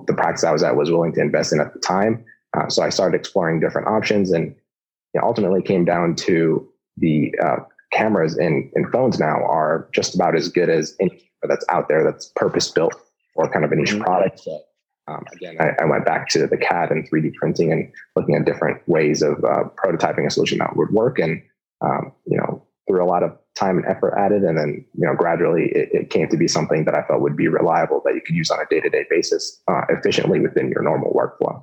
the 0.06 0.14
practice 0.14 0.44
I 0.44 0.52
was 0.52 0.62
at 0.62 0.76
was 0.76 0.90
willing 0.90 1.12
to 1.14 1.20
invest 1.20 1.52
in 1.52 1.60
at 1.60 1.72
the 1.72 1.80
time. 1.80 2.24
Uh, 2.56 2.68
so 2.68 2.82
I 2.82 2.88
started 2.88 3.18
exploring 3.18 3.60
different 3.60 3.88
options 3.88 4.30
and 4.30 4.54
ultimately 5.22 5.62
came 5.62 5.84
down 5.84 6.14
to 6.14 6.68
the 6.96 7.34
uh, 7.42 7.56
cameras 7.92 8.38
in, 8.38 8.70
in 8.76 8.90
phones 8.90 9.18
now 9.18 9.44
are 9.44 9.88
just 9.92 10.14
about 10.14 10.36
as 10.36 10.48
good 10.48 10.68
as 10.68 10.94
any 11.00 11.10
camera 11.10 11.48
that's 11.48 11.64
out 11.68 11.88
there 11.88 12.04
that's 12.04 12.26
purpose 12.36 12.70
built 12.70 12.94
for 13.34 13.48
kind 13.50 13.64
of 13.64 13.72
a 13.72 13.76
niche 13.76 13.90
mm-hmm. 13.90 14.02
product. 14.02 14.40
So, 14.40 14.60
um, 15.06 15.24
again, 15.32 15.56
I, 15.58 15.70
I, 15.80 15.84
went 15.86 16.04
back 16.04 16.28
to 16.30 16.46
the 16.46 16.58
CAD 16.58 16.90
and 16.90 17.10
3D 17.10 17.34
printing 17.34 17.72
and 17.72 17.90
looking 18.14 18.34
at 18.34 18.44
different 18.44 18.86
ways 18.86 19.22
of 19.22 19.42
uh, 19.42 19.64
prototyping 19.76 20.26
a 20.26 20.30
solution 20.30 20.58
that 20.58 20.76
would 20.76 20.90
work. 20.90 21.18
And, 21.18 21.42
um, 21.80 22.12
you 22.26 22.36
know, 22.36 22.62
threw 22.86 23.02
a 23.02 23.06
lot 23.06 23.22
of 23.22 23.36
time 23.58 23.76
and 23.78 23.86
effort 23.86 24.14
added. 24.16 24.42
And 24.42 24.56
then, 24.56 24.84
you 24.94 25.06
know, 25.06 25.14
gradually 25.14 25.70
it, 25.72 25.88
it, 25.92 26.10
came 26.10 26.28
to 26.28 26.36
be 26.36 26.46
something 26.46 26.84
that 26.84 26.94
I 26.94 27.02
felt 27.02 27.20
would 27.20 27.36
be 27.36 27.48
reliable 27.48 28.00
that 28.04 28.14
you 28.14 28.20
could 28.20 28.36
use 28.36 28.50
on 28.50 28.60
a 28.60 28.66
day 28.70 28.80
to 28.80 28.88
day 28.88 29.04
basis 29.10 29.60
uh, 29.68 29.82
efficiently 29.88 30.40
within 30.40 30.68
your 30.68 30.82
normal 30.82 31.12
workflow. 31.12 31.62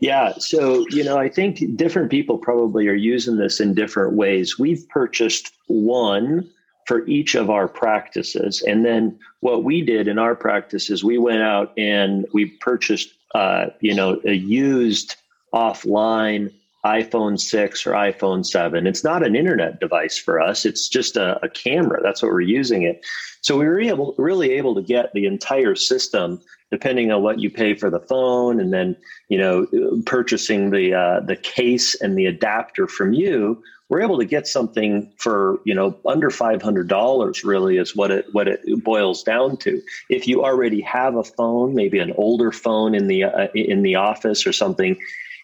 Yeah. 0.00 0.34
So, 0.38 0.84
you 0.90 1.04
know, 1.04 1.16
I 1.16 1.28
think 1.28 1.76
different 1.76 2.10
people 2.10 2.38
probably 2.38 2.88
are 2.88 2.94
using 2.94 3.38
this 3.38 3.60
in 3.60 3.74
different 3.74 4.14
ways. 4.14 4.58
We've 4.58 4.86
purchased 4.90 5.52
one 5.68 6.50
for 6.86 7.06
each 7.06 7.34
of 7.34 7.50
our 7.50 7.66
practices. 7.66 8.62
And 8.62 8.84
then 8.84 9.18
what 9.40 9.64
we 9.64 9.82
did 9.82 10.06
in 10.06 10.18
our 10.18 10.36
practice 10.36 10.90
is 10.90 11.02
we 11.02 11.18
went 11.18 11.42
out 11.42 11.72
and 11.78 12.26
we 12.32 12.46
purchased, 12.46 13.12
uh, 13.34 13.66
you 13.80 13.94
know, 13.94 14.20
a 14.24 14.34
used 14.34 15.16
offline 15.54 16.52
iPhone 16.86 17.38
6 17.38 17.86
or 17.86 17.92
iPhone 17.92 18.46
7. 18.46 18.86
It's 18.86 19.02
not 19.02 19.26
an 19.26 19.34
internet 19.34 19.80
device 19.80 20.16
for 20.16 20.40
us. 20.40 20.64
It's 20.64 20.88
just 20.88 21.16
a, 21.16 21.44
a, 21.44 21.48
camera. 21.48 22.00
That's 22.00 22.22
what 22.22 22.30
we're 22.30 22.42
using 22.42 22.82
it. 22.82 23.04
So 23.40 23.58
we 23.58 23.66
were 23.66 23.80
able, 23.80 24.14
really 24.18 24.52
able 24.52 24.74
to 24.76 24.82
get 24.82 25.12
the 25.12 25.26
entire 25.26 25.74
system, 25.74 26.40
depending 26.70 27.10
on 27.10 27.22
what 27.22 27.40
you 27.40 27.50
pay 27.50 27.74
for 27.74 27.90
the 27.90 28.00
phone, 28.00 28.60
and 28.60 28.72
then 28.72 28.96
you 29.28 29.38
know 29.38 29.66
purchasing 30.04 30.70
the 30.70 30.94
uh, 30.94 31.20
the 31.20 31.36
case 31.36 32.00
and 32.00 32.16
the 32.16 32.26
adapter 32.26 32.86
from 32.86 33.12
you. 33.12 33.62
We're 33.88 34.02
able 34.02 34.18
to 34.18 34.24
get 34.24 34.48
something 34.48 35.12
for 35.16 35.60
you 35.64 35.74
know 35.74 35.96
under 36.06 36.30
five 36.30 36.60
hundred 36.60 36.88
dollars. 36.88 37.44
Really, 37.44 37.78
is 37.78 37.94
what 37.94 38.10
it 38.10 38.26
what 38.32 38.48
it 38.48 38.60
boils 38.82 39.22
down 39.22 39.58
to. 39.58 39.80
If 40.10 40.26
you 40.26 40.44
already 40.44 40.80
have 40.80 41.14
a 41.14 41.22
phone, 41.22 41.74
maybe 41.74 42.00
an 42.00 42.12
older 42.16 42.50
phone 42.50 42.96
in 42.96 43.06
the 43.06 43.24
uh, 43.24 43.46
in 43.54 43.82
the 43.82 43.94
office 43.94 44.44
or 44.44 44.52
something, 44.52 44.98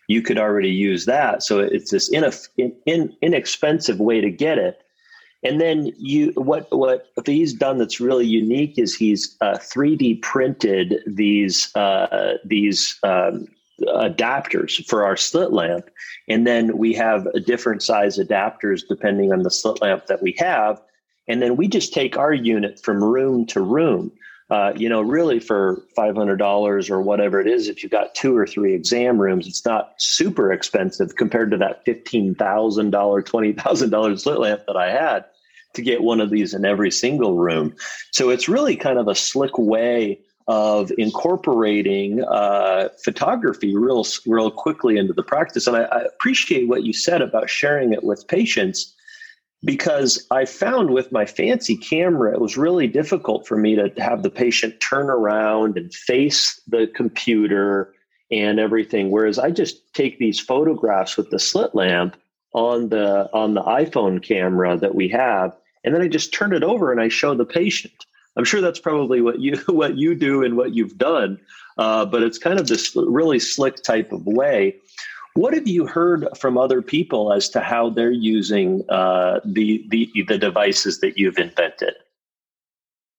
you 0.08 0.22
could 0.22 0.38
already 0.38 0.70
use 0.70 1.06
that. 1.06 1.42
So 1.42 1.58
it's 1.58 1.90
this 1.90 2.08
in, 2.10 2.24
in, 2.86 3.16
inexpensive 3.22 4.00
way 4.00 4.20
to 4.20 4.30
get 4.30 4.58
it. 4.58 4.82
And 5.44 5.60
then 5.60 5.92
you, 5.98 6.32
what 6.36 6.68
what 6.70 7.12
he's 7.26 7.52
done 7.52 7.78
that's 7.78 8.00
really 8.00 8.26
unique 8.26 8.78
is 8.78 8.94
he's 8.94 9.36
uh, 9.40 9.58
3D 9.58 10.22
printed 10.22 11.00
these 11.04 11.74
uh, 11.74 12.34
these 12.44 12.98
um, 13.02 13.48
adapters 13.88 14.84
for 14.86 15.04
our 15.04 15.16
slit 15.16 15.52
lamp, 15.52 15.90
and 16.28 16.46
then 16.46 16.78
we 16.78 16.92
have 16.94 17.26
different 17.44 17.82
size 17.82 18.18
adapters 18.18 18.82
depending 18.88 19.32
on 19.32 19.42
the 19.42 19.50
slit 19.50 19.82
lamp 19.82 20.06
that 20.06 20.22
we 20.22 20.32
have, 20.38 20.80
and 21.26 21.42
then 21.42 21.56
we 21.56 21.66
just 21.66 21.92
take 21.92 22.16
our 22.16 22.32
unit 22.32 22.78
from 22.80 23.02
room 23.02 23.44
to 23.46 23.60
room. 23.60 24.12
Uh, 24.52 24.70
you 24.76 24.86
know, 24.86 25.00
really 25.00 25.40
for 25.40 25.82
$500 25.96 26.90
or 26.90 27.00
whatever 27.00 27.40
it 27.40 27.46
is, 27.46 27.68
if 27.68 27.82
you've 27.82 27.90
got 27.90 28.14
two 28.14 28.36
or 28.36 28.46
three 28.46 28.74
exam 28.74 29.18
rooms, 29.18 29.46
it's 29.46 29.64
not 29.64 29.94
super 29.96 30.52
expensive 30.52 31.16
compared 31.16 31.50
to 31.50 31.56
that 31.56 31.82
$15,000, 31.86 32.36
$20,000 32.36 34.20
slit 34.20 34.38
lamp 34.38 34.60
that 34.66 34.76
I 34.76 34.90
had 34.90 35.24
to 35.72 35.80
get 35.80 36.02
one 36.02 36.20
of 36.20 36.28
these 36.28 36.52
in 36.52 36.66
every 36.66 36.90
single 36.90 37.38
room. 37.38 37.74
So 38.10 38.28
it's 38.28 38.46
really 38.46 38.76
kind 38.76 38.98
of 38.98 39.08
a 39.08 39.14
slick 39.14 39.56
way 39.56 40.20
of 40.46 40.92
incorporating 40.98 42.22
uh, 42.22 42.90
photography 43.02 43.74
real, 43.74 44.04
real 44.26 44.50
quickly 44.50 44.98
into 44.98 45.14
the 45.14 45.22
practice. 45.22 45.66
And 45.66 45.78
I, 45.78 45.84
I 45.84 46.00
appreciate 46.02 46.68
what 46.68 46.82
you 46.82 46.92
said 46.92 47.22
about 47.22 47.48
sharing 47.48 47.94
it 47.94 48.04
with 48.04 48.28
patients 48.28 48.94
because 49.64 50.24
I 50.30 50.44
found 50.44 50.90
with 50.90 51.12
my 51.12 51.24
fancy 51.24 51.76
camera, 51.76 52.32
it 52.32 52.40
was 52.40 52.56
really 52.56 52.86
difficult 52.86 53.46
for 53.46 53.56
me 53.56 53.76
to 53.76 53.92
have 53.98 54.22
the 54.22 54.30
patient 54.30 54.80
turn 54.80 55.08
around 55.08 55.76
and 55.76 55.94
face 55.94 56.60
the 56.66 56.88
computer 56.94 57.92
and 58.30 58.58
everything. 58.58 59.10
Whereas 59.10 59.38
I 59.38 59.50
just 59.50 59.92
take 59.94 60.18
these 60.18 60.40
photographs 60.40 61.16
with 61.16 61.30
the 61.30 61.38
slit 61.38 61.74
lamp 61.74 62.16
on 62.54 62.88
the 62.88 63.30
on 63.32 63.54
the 63.54 63.62
iPhone 63.62 64.22
camera 64.22 64.76
that 64.76 64.94
we 64.94 65.08
have, 65.08 65.52
and 65.84 65.94
then 65.94 66.02
I 66.02 66.08
just 66.08 66.32
turn 66.32 66.52
it 66.52 66.64
over 66.64 66.90
and 66.90 67.00
I 67.00 67.08
show 67.08 67.34
the 67.34 67.44
patient. 67.44 68.06
I'm 68.36 68.44
sure 68.44 68.60
that's 68.60 68.80
probably 68.80 69.20
what 69.20 69.40
you 69.40 69.56
what 69.66 69.96
you 69.96 70.14
do 70.14 70.42
and 70.42 70.56
what 70.56 70.74
you've 70.74 70.98
done, 70.98 71.38
uh, 71.78 72.04
but 72.04 72.22
it's 72.22 72.38
kind 72.38 72.58
of 72.58 72.66
this 72.66 72.96
really 72.96 73.38
slick 73.38 73.82
type 73.82 74.10
of 74.10 74.26
way. 74.26 74.74
What 75.34 75.54
have 75.54 75.66
you 75.66 75.86
heard 75.86 76.28
from 76.36 76.58
other 76.58 76.82
people 76.82 77.32
as 77.32 77.48
to 77.50 77.60
how 77.60 77.88
they're 77.90 78.10
using 78.10 78.84
uh, 78.90 79.40
the, 79.44 79.84
the 79.88 80.10
the 80.28 80.36
devices 80.36 81.00
that 81.00 81.16
you've 81.16 81.38
invented? 81.38 81.94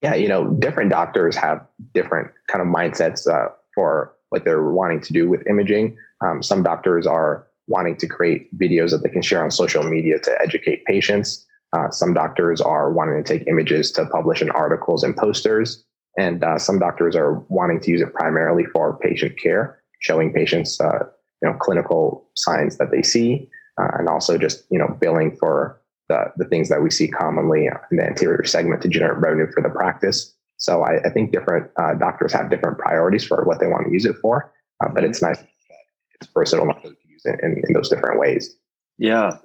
Yeah, 0.02 0.16
you 0.16 0.28
know, 0.28 0.50
different 0.52 0.92
doctors 0.92 1.36
have 1.38 1.66
different 1.94 2.32
kind 2.48 2.62
of 2.62 2.68
mindsets 2.68 3.28
uh, 3.28 3.50
for 3.74 4.14
what 4.30 4.44
they're 4.44 4.70
wanting 4.70 5.02
to 5.02 5.14
do 5.14 5.30
with 5.30 5.48
imaging. 5.48 5.98
Um, 6.22 6.44
some 6.44 6.62
doctors 6.62 7.08
are 7.08 7.48
wanting 7.68 7.96
to 7.98 8.08
create 8.08 8.56
videos 8.58 8.92
that 8.92 9.02
they 9.02 9.10
can 9.10 9.22
share 9.22 9.44
on 9.44 9.50
social 9.50 9.84
media 9.84 10.20
to 10.20 10.42
educate 10.42 10.84
patients. 10.86 11.46
Uh, 11.72 11.90
some 11.90 12.14
doctors 12.14 12.62
are 12.62 12.92
wanting 12.92 13.24
to 13.24 13.24
take 13.24 13.48
images 13.48 13.92
to 13.94 14.06
publish 14.06 14.42
in 14.42 14.50
articles 14.52 15.04
and 15.04 15.16
posters. 15.16 15.84
And 16.18 16.44
uh, 16.44 16.60
some 16.60 16.78
doctors 16.78 17.16
are 17.16 17.36
wanting 17.50 17.80
to 17.82 17.92
use 17.92 18.02
it 18.02 18.14
primarily 18.14 18.66
for 18.66 19.00
patient 19.00 19.40
care, 19.42 19.80
showing 20.00 20.32
patients, 20.32 20.80
uh, 20.80 21.06
you 21.44 21.50
know, 21.50 21.58
clinical 21.58 22.26
signs 22.36 22.78
that 22.78 22.90
they 22.92 23.02
see, 23.02 23.50
uh, 23.80 23.90
and 24.00 24.08
also 24.08 24.38
just, 24.38 24.64
you 24.72 24.80
know, 24.80 24.98
billing 25.02 25.36
for 25.36 25.82
the, 26.08 26.32
the 26.38 26.46
things 26.46 26.70
that 26.70 26.82
we 26.82 26.90
see 26.90 27.08
commonly 27.08 27.68
in 27.92 27.98
the 27.98 28.06
anterior 28.06 28.44
segment 28.46 28.82
to 28.82 28.88
generate 28.88 29.20
revenue 29.20 29.52
for 29.52 29.62
the 29.62 29.70
practice. 29.70 30.34
So 30.58 30.84
I, 30.84 31.02
I 31.06 31.10
think 31.10 31.34
different 31.34 31.70
uh, 31.76 31.96
doctors 31.96 32.32
have 32.32 32.50
different 32.50 32.78
priorities 32.78 33.26
for 33.26 33.44
what 33.44 33.60
they 33.60 33.68
want 33.68 33.88
to 33.88 33.92
use 33.92 34.06
it 34.06 34.16
for, 34.22 34.54
uh, 34.82 34.88
but 34.90 35.04
it's 35.04 35.22
nice 35.22 35.38
that 35.38 35.48
it's 36.22 36.32
versatile 36.34 36.64
enough 36.64 36.82
to 36.84 36.96
use 37.10 37.26
it 37.26 37.40
in, 37.44 37.62
in 37.68 37.74
those 37.74 37.90
different 37.90 38.20
ways. 38.20 38.56
Yeah. 38.98 39.38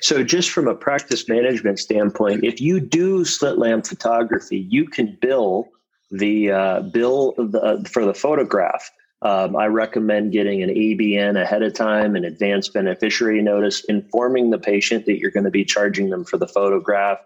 So, 0.00 0.24
just 0.24 0.50
from 0.50 0.66
a 0.66 0.74
practice 0.74 1.28
management 1.28 1.78
standpoint, 1.78 2.44
if 2.44 2.60
you 2.60 2.80
do 2.80 3.24
slit 3.24 3.56
lamp 3.56 3.86
photography, 3.86 4.66
you 4.68 4.88
can 4.88 5.16
bill 5.20 5.68
the 6.10 6.50
uh, 6.50 6.80
bill 6.80 7.32
the, 7.38 7.60
uh, 7.62 7.84
for 7.84 8.04
the 8.04 8.12
photograph. 8.12 8.90
Um, 9.20 9.56
I 9.56 9.66
recommend 9.66 10.32
getting 10.32 10.62
an 10.62 10.70
ABN 10.70 11.40
ahead 11.40 11.62
of 11.62 11.74
time, 11.74 12.14
an 12.14 12.24
advanced 12.24 12.72
beneficiary 12.72 13.42
notice, 13.42 13.84
informing 13.88 14.50
the 14.50 14.58
patient 14.58 15.06
that 15.06 15.18
you're 15.18 15.32
going 15.32 15.44
to 15.44 15.50
be 15.50 15.64
charging 15.64 16.10
them 16.10 16.24
for 16.24 16.36
the 16.36 16.46
photograph, 16.46 17.18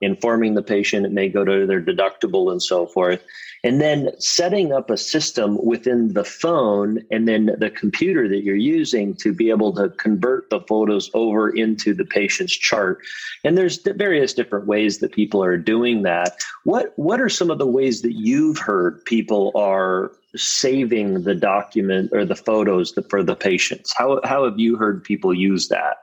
informing 0.00 0.54
the 0.54 0.62
patient 0.62 1.06
it 1.06 1.12
may 1.12 1.28
go 1.28 1.44
to 1.44 1.66
their 1.66 1.82
deductible 1.82 2.52
and 2.52 2.62
so 2.62 2.86
forth 2.86 3.22
and 3.62 3.80
then 3.80 4.10
setting 4.18 4.72
up 4.72 4.90
a 4.90 4.96
system 4.96 5.58
within 5.62 6.14
the 6.14 6.24
phone 6.24 7.00
and 7.10 7.28
then 7.28 7.50
the 7.58 7.70
computer 7.70 8.28
that 8.28 8.42
you're 8.42 8.56
using 8.56 9.14
to 9.14 9.34
be 9.34 9.50
able 9.50 9.74
to 9.74 9.90
convert 9.90 10.48
the 10.50 10.60
photos 10.60 11.10
over 11.12 11.50
into 11.50 11.92
the 11.94 12.04
patient's 12.04 12.52
chart. 12.52 13.00
And 13.44 13.58
there's 13.58 13.78
various 13.82 14.32
different 14.32 14.66
ways 14.66 14.98
that 14.98 15.12
people 15.12 15.44
are 15.44 15.58
doing 15.58 16.02
that. 16.02 16.38
What 16.64 16.92
what 16.96 17.20
are 17.20 17.28
some 17.28 17.50
of 17.50 17.58
the 17.58 17.66
ways 17.66 18.02
that 18.02 18.14
you've 18.14 18.58
heard 18.58 19.04
people 19.04 19.52
are 19.54 20.12
saving 20.36 21.24
the 21.24 21.34
document 21.34 22.10
or 22.12 22.24
the 22.24 22.36
photos 22.36 22.94
for 23.08 23.22
the 23.22 23.36
patients? 23.36 23.92
How, 23.96 24.20
how 24.24 24.44
have 24.44 24.58
you 24.58 24.76
heard 24.76 25.04
people 25.04 25.34
use 25.34 25.68
that? 25.68 25.98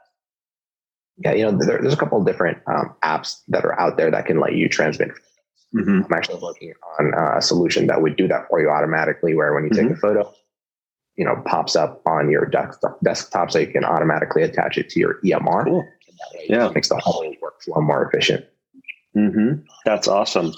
Yeah 1.18 1.34
you 1.34 1.44
know 1.44 1.58
there, 1.58 1.82
there's 1.82 1.94
a 1.94 1.98
couple 1.98 2.24
different 2.24 2.60
um, 2.68 2.94
apps 3.04 3.42
that 3.48 3.66
are 3.66 3.80
out 3.80 3.98
there 3.98 4.12
that 4.12 4.28
can 4.28 4.40
let 4.40 4.54
you 4.54 4.70
transmit 4.70 5.10
Mm-hmm. 5.76 6.04
I'm 6.06 6.14
actually 6.14 6.40
working 6.42 6.74
on 7.00 7.14
a 7.38 7.42
solution 7.42 7.88
that 7.88 8.02
would 8.02 8.16
do 8.16 8.28
that 8.28 8.48
for 8.50 8.62
you 8.62 8.70
automatically, 8.70 9.36
where 9.36 9.54
when 9.54 9.66
you 9.66 9.70
mm-hmm. 9.70 9.90
take 9.90 9.98
a 9.98 10.00
photo, 10.00 10.34
you 11.16 11.26
know, 11.26 11.42
pops 11.46 11.76
up 11.76 12.02
on 12.06 12.30
your 12.30 12.46
desktop, 12.46 13.00
desktop 13.04 13.52
so 13.52 13.60
you 13.60 13.68
can 13.68 13.84
automatically 13.84 14.44
attach 14.44 14.78
it 14.78 14.90
to 14.90 15.00
your 15.00 15.20
EMR. 15.24 15.66
Cool. 15.66 15.88
yeah. 16.48 16.70
makes 16.70 16.90
the 16.90 16.98
whole 16.98 17.36
workflow 17.44 17.84
more 17.84 18.08
efficient. 18.08 18.46
Mm-hmm. 19.16 19.66
That's 19.86 20.08
awesome. 20.08 20.54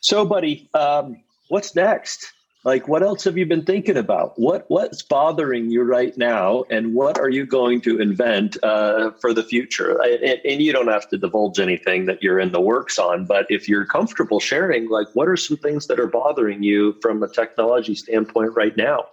So, 0.00 0.24
buddy, 0.24 0.68
um, 0.74 1.22
what's 1.48 1.74
next? 1.74 2.32
Like 2.64 2.88
what 2.88 3.02
else 3.02 3.24
have 3.24 3.38
you 3.38 3.46
been 3.46 3.64
thinking 3.64 3.96
about? 3.96 4.38
What 4.38 4.66
what's 4.68 5.02
bothering 5.02 5.70
you 5.70 5.82
right 5.82 6.16
now 6.18 6.64
and 6.70 6.94
what 6.94 7.18
are 7.18 7.30
you 7.30 7.46
going 7.46 7.80
to 7.82 8.00
invent 8.00 8.62
uh, 8.62 9.12
for 9.20 9.32
the 9.32 9.42
future? 9.42 9.98
And, 10.02 10.40
and, 10.44 10.60
you 10.60 10.72
don't 10.72 10.88
have 10.88 11.08
to 11.08 11.16
divulge 11.16 11.58
anything 11.58 12.04
that 12.04 12.22
you're 12.22 12.38
in 12.38 12.52
the 12.52 12.60
works 12.60 12.98
on 12.98 13.24
but 13.24 13.46
if 13.48 13.68
you're 13.68 13.86
comfortable 13.86 14.40
sharing 14.40 14.90
like 14.90 15.06
what 15.14 15.26
are 15.26 15.36
some 15.36 15.56
things 15.56 15.86
that 15.86 15.98
are 15.98 16.06
bothering 16.06 16.62
you 16.62 16.96
from 17.00 17.22
a 17.22 17.28
technology 17.28 17.94
standpoint 17.94 18.52
right 18.54 18.76
now? 18.76 19.04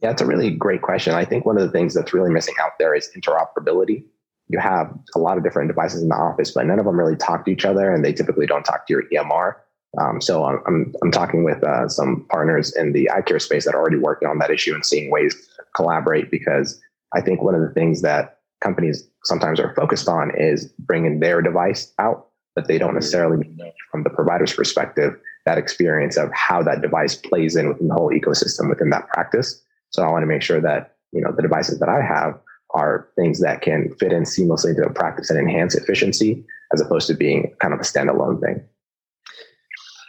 Yeah 0.00 0.10
it's 0.10 0.20
a 0.20 0.26
really 0.26 0.50
great 0.50 0.82
question. 0.82 1.14
I 1.14 1.24
think 1.24 1.46
one 1.46 1.56
of 1.56 1.62
the 1.62 1.72
things 1.72 1.94
that's 1.94 2.12
really 2.12 2.30
missing 2.30 2.54
out 2.60 2.72
there 2.78 2.94
is 2.94 3.10
interoperability. 3.16 4.04
You 4.48 4.58
have 4.58 4.92
a 5.14 5.18
lot 5.18 5.38
of 5.38 5.44
different 5.44 5.68
devices 5.68 6.02
in 6.02 6.10
the 6.10 6.16
office 6.16 6.50
but 6.50 6.66
none 6.66 6.78
of 6.78 6.84
them 6.84 6.98
really 6.98 7.16
talk 7.16 7.46
to 7.46 7.50
each 7.50 7.64
other 7.64 7.94
and 7.94 8.04
they 8.04 8.12
typically 8.12 8.46
don't 8.46 8.64
talk 8.64 8.86
to 8.86 8.92
your 8.92 9.04
emr 9.14 9.54
um, 9.98 10.20
so 10.20 10.44
I'm, 10.44 10.60
I'm, 10.66 10.94
I'm, 11.02 11.10
talking 11.10 11.42
with 11.42 11.64
uh, 11.64 11.88
some 11.88 12.24
partners 12.30 12.74
in 12.76 12.92
the 12.92 13.10
eye 13.10 13.22
care 13.22 13.40
space 13.40 13.64
that 13.64 13.74
are 13.74 13.80
already 13.80 13.98
working 13.98 14.28
on 14.28 14.38
that 14.38 14.50
issue 14.50 14.74
and 14.74 14.86
seeing 14.86 15.10
ways 15.10 15.34
to 15.34 15.62
collaborate 15.74 16.30
because 16.30 16.80
I 17.14 17.20
think 17.20 17.42
one 17.42 17.56
of 17.56 17.60
the 17.60 17.74
things 17.74 18.02
that 18.02 18.38
companies 18.60 19.08
sometimes 19.24 19.58
are 19.58 19.74
focused 19.74 20.08
on 20.08 20.32
is 20.36 20.66
bringing 20.78 21.18
their 21.18 21.42
device 21.42 21.92
out, 21.98 22.28
but 22.54 22.68
they 22.68 22.78
don't 22.78 22.94
necessarily 22.94 23.44
know 23.56 23.72
from 23.90 24.04
the 24.04 24.10
provider's 24.10 24.52
perspective 24.52 25.14
that 25.44 25.58
experience 25.58 26.16
of 26.16 26.30
how 26.32 26.62
that 26.62 26.82
device 26.82 27.16
plays 27.16 27.56
in 27.56 27.68
within 27.68 27.88
the 27.88 27.94
whole 27.94 28.10
ecosystem 28.10 28.68
within 28.68 28.90
that 28.90 29.08
practice. 29.08 29.60
So 29.90 30.04
I 30.04 30.10
want 30.10 30.22
to 30.22 30.26
make 30.26 30.42
sure 30.42 30.60
that 30.60 30.96
you 31.12 31.20
know 31.20 31.32
the 31.32 31.42
devices 31.42 31.80
that 31.80 31.88
I 31.88 32.00
have 32.00 32.38
are 32.72 33.08
things 33.16 33.40
that 33.40 33.62
can 33.62 33.92
fit 33.98 34.12
in 34.12 34.22
seamlessly 34.22 34.70
into 34.70 34.84
a 34.84 34.92
practice 34.92 35.30
and 35.30 35.38
enhance 35.38 35.74
efficiency 35.74 36.44
as 36.72 36.80
opposed 36.80 37.08
to 37.08 37.14
being 37.14 37.52
kind 37.60 37.74
of 37.74 37.80
a 37.80 37.82
standalone 37.82 38.40
thing. 38.40 38.62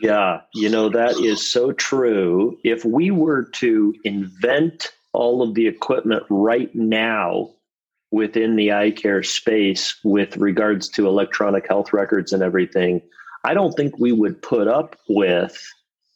Yeah, 0.01 0.41
you 0.53 0.69
know, 0.69 0.89
that 0.89 1.17
is 1.17 1.49
so 1.49 1.71
true. 1.71 2.57
If 2.63 2.83
we 2.83 3.11
were 3.11 3.43
to 3.43 3.93
invent 4.03 4.91
all 5.13 5.43
of 5.43 5.53
the 5.53 5.67
equipment 5.67 6.23
right 6.29 6.73
now 6.73 7.51
within 8.09 8.55
the 8.55 8.73
eye 8.73 8.91
care 8.91 9.21
space 9.23 9.95
with 10.03 10.37
regards 10.37 10.89
to 10.89 11.07
electronic 11.07 11.67
health 11.67 11.93
records 11.93 12.33
and 12.33 12.41
everything, 12.41 13.01
I 13.43 13.53
don't 13.53 13.73
think 13.73 13.99
we 13.99 14.11
would 14.11 14.41
put 14.41 14.67
up 14.67 14.95
with 15.07 15.63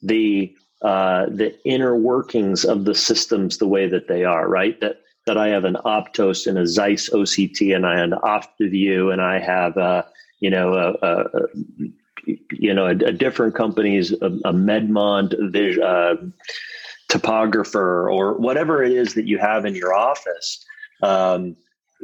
the 0.02 0.56
uh, 0.82 1.28
the 1.28 1.56
inner 1.64 1.96
workings 1.96 2.66
of 2.66 2.86
the 2.86 2.94
systems 2.94 3.58
the 3.58 3.68
way 3.68 3.88
that 3.88 4.08
they 4.08 4.24
are, 4.24 4.48
right? 4.48 4.80
That 4.82 5.02
that 5.26 5.38
I 5.38 5.48
have 5.50 5.66
an 5.66 5.78
Optos 5.86 6.48
and 6.48 6.58
a 6.58 6.68
Zeiss 6.68 7.10
OCT, 7.10 7.76
and 7.76 7.86
I 7.86 7.98
have 8.00 8.12
an 8.12 8.20
Optovue, 8.24 9.12
and 9.12 9.22
I 9.22 9.40
have 9.40 9.78
a 9.78 10.08
you 10.40 10.50
know 10.50 10.74
a, 10.74 11.08
a, 11.08 11.26
you 12.26 12.74
know, 12.74 12.88
a, 12.88 12.92
a 12.92 13.12
different 13.12 13.56
company's 13.56 14.12
a, 14.12 14.28
a 14.46 14.54
Medmont 14.54 15.34
uh, 15.82 16.16
topographer 17.08 18.12
or 18.12 18.38
whatever 18.38 18.84
it 18.84 18.92
is 18.92 19.14
that 19.14 19.26
you 19.26 19.38
have 19.38 19.66
in 19.66 19.76
your 19.76 19.94
office. 19.94 20.66
Um, 21.04 21.56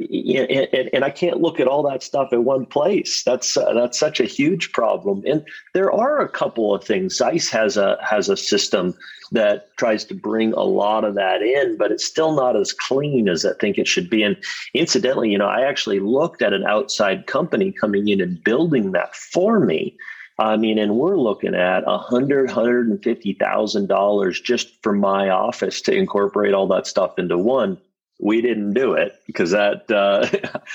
and, 0.09 0.89
and, 0.93 1.03
I 1.03 1.09
can't 1.09 1.41
look 1.41 1.59
at 1.59 1.67
all 1.67 1.83
that 1.89 2.03
stuff 2.03 2.31
in 2.31 2.43
one 2.45 2.65
place. 2.65 3.23
That's 3.23 3.57
uh, 3.57 3.73
that's 3.73 3.99
such 3.99 4.19
a 4.19 4.25
huge 4.25 4.71
problem. 4.71 5.23
And 5.25 5.45
there 5.73 5.91
are 5.91 6.19
a 6.19 6.29
couple 6.29 6.73
of 6.73 6.83
things. 6.83 7.17
Zeiss 7.17 7.49
has 7.49 7.77
a 7.77 7.97
has 8.01 8.29
a 8.29 8.37
system 8.37 8.95
that 9.31 9.75
tries 9.77 10.03
to 10.05 10.13
bring 10.13 10.53
a 10.53 10.63
lot 10.63 11.03
of 11.03 11.15
that 11.15 11.41
in, 11.41 11.77
but 11.77 11.91
it's 11.91 12.05
still 12.05 12.33
not 12.33 12.55
as 12.55 12.73
clean 12.73 13.29
as 13.29 13.45
I 13.45 13.53
think 13.59 13.77
it 13.77 13.87
should 13.87 14.09
be. 14.09 14.23
And 14.23 14.35
incidentally, 14.73 15.29
you 15.29 15.37
know, 15.37 15.47
I 15.47 15.61
actually 15.61 15.99
looked 15.99 16.41
at 16.41 16.53
an 16.53 16.65
outside 16.65 17.27
company 17.27 17.71
coming 17.71 18.07
in 18.07 18.21
and 18.21 18.43
building 18.43 18.91
that 18.91 19.15
for 19.15 19.59
me 19.59 19.95
I 20.41 20.57
mean, 20.57 20.79
and 20.79 20.95
we're 20.95 21.17
looking 21.17 21.53
at 21.53 21.83
a 21.85 21.99
hundred, 21.99 22.49
hundred 22.49 22.87
and 22.87 23.01
fifty 23.03 23.33
thousand 23.33 23.87
dollars 23.87 24.41
just 24.41 24.81
for 24.81 24.91
my 24.91 25.29
office 25.29 25.81
to 25.81 25.93
incorporate 25.93 26.53
all 26.53 26.67
that 26.69 26.87
stuff 26.87 27.19
into 27.19 27.37
one. 27.37 27.77
We 28.21 28.41
didn't 28.41 28.73
do 28.73 28.93
it 28.93 29.19
because 29.25 29.51
that 29.51 29.89
uh, 29.91 30.27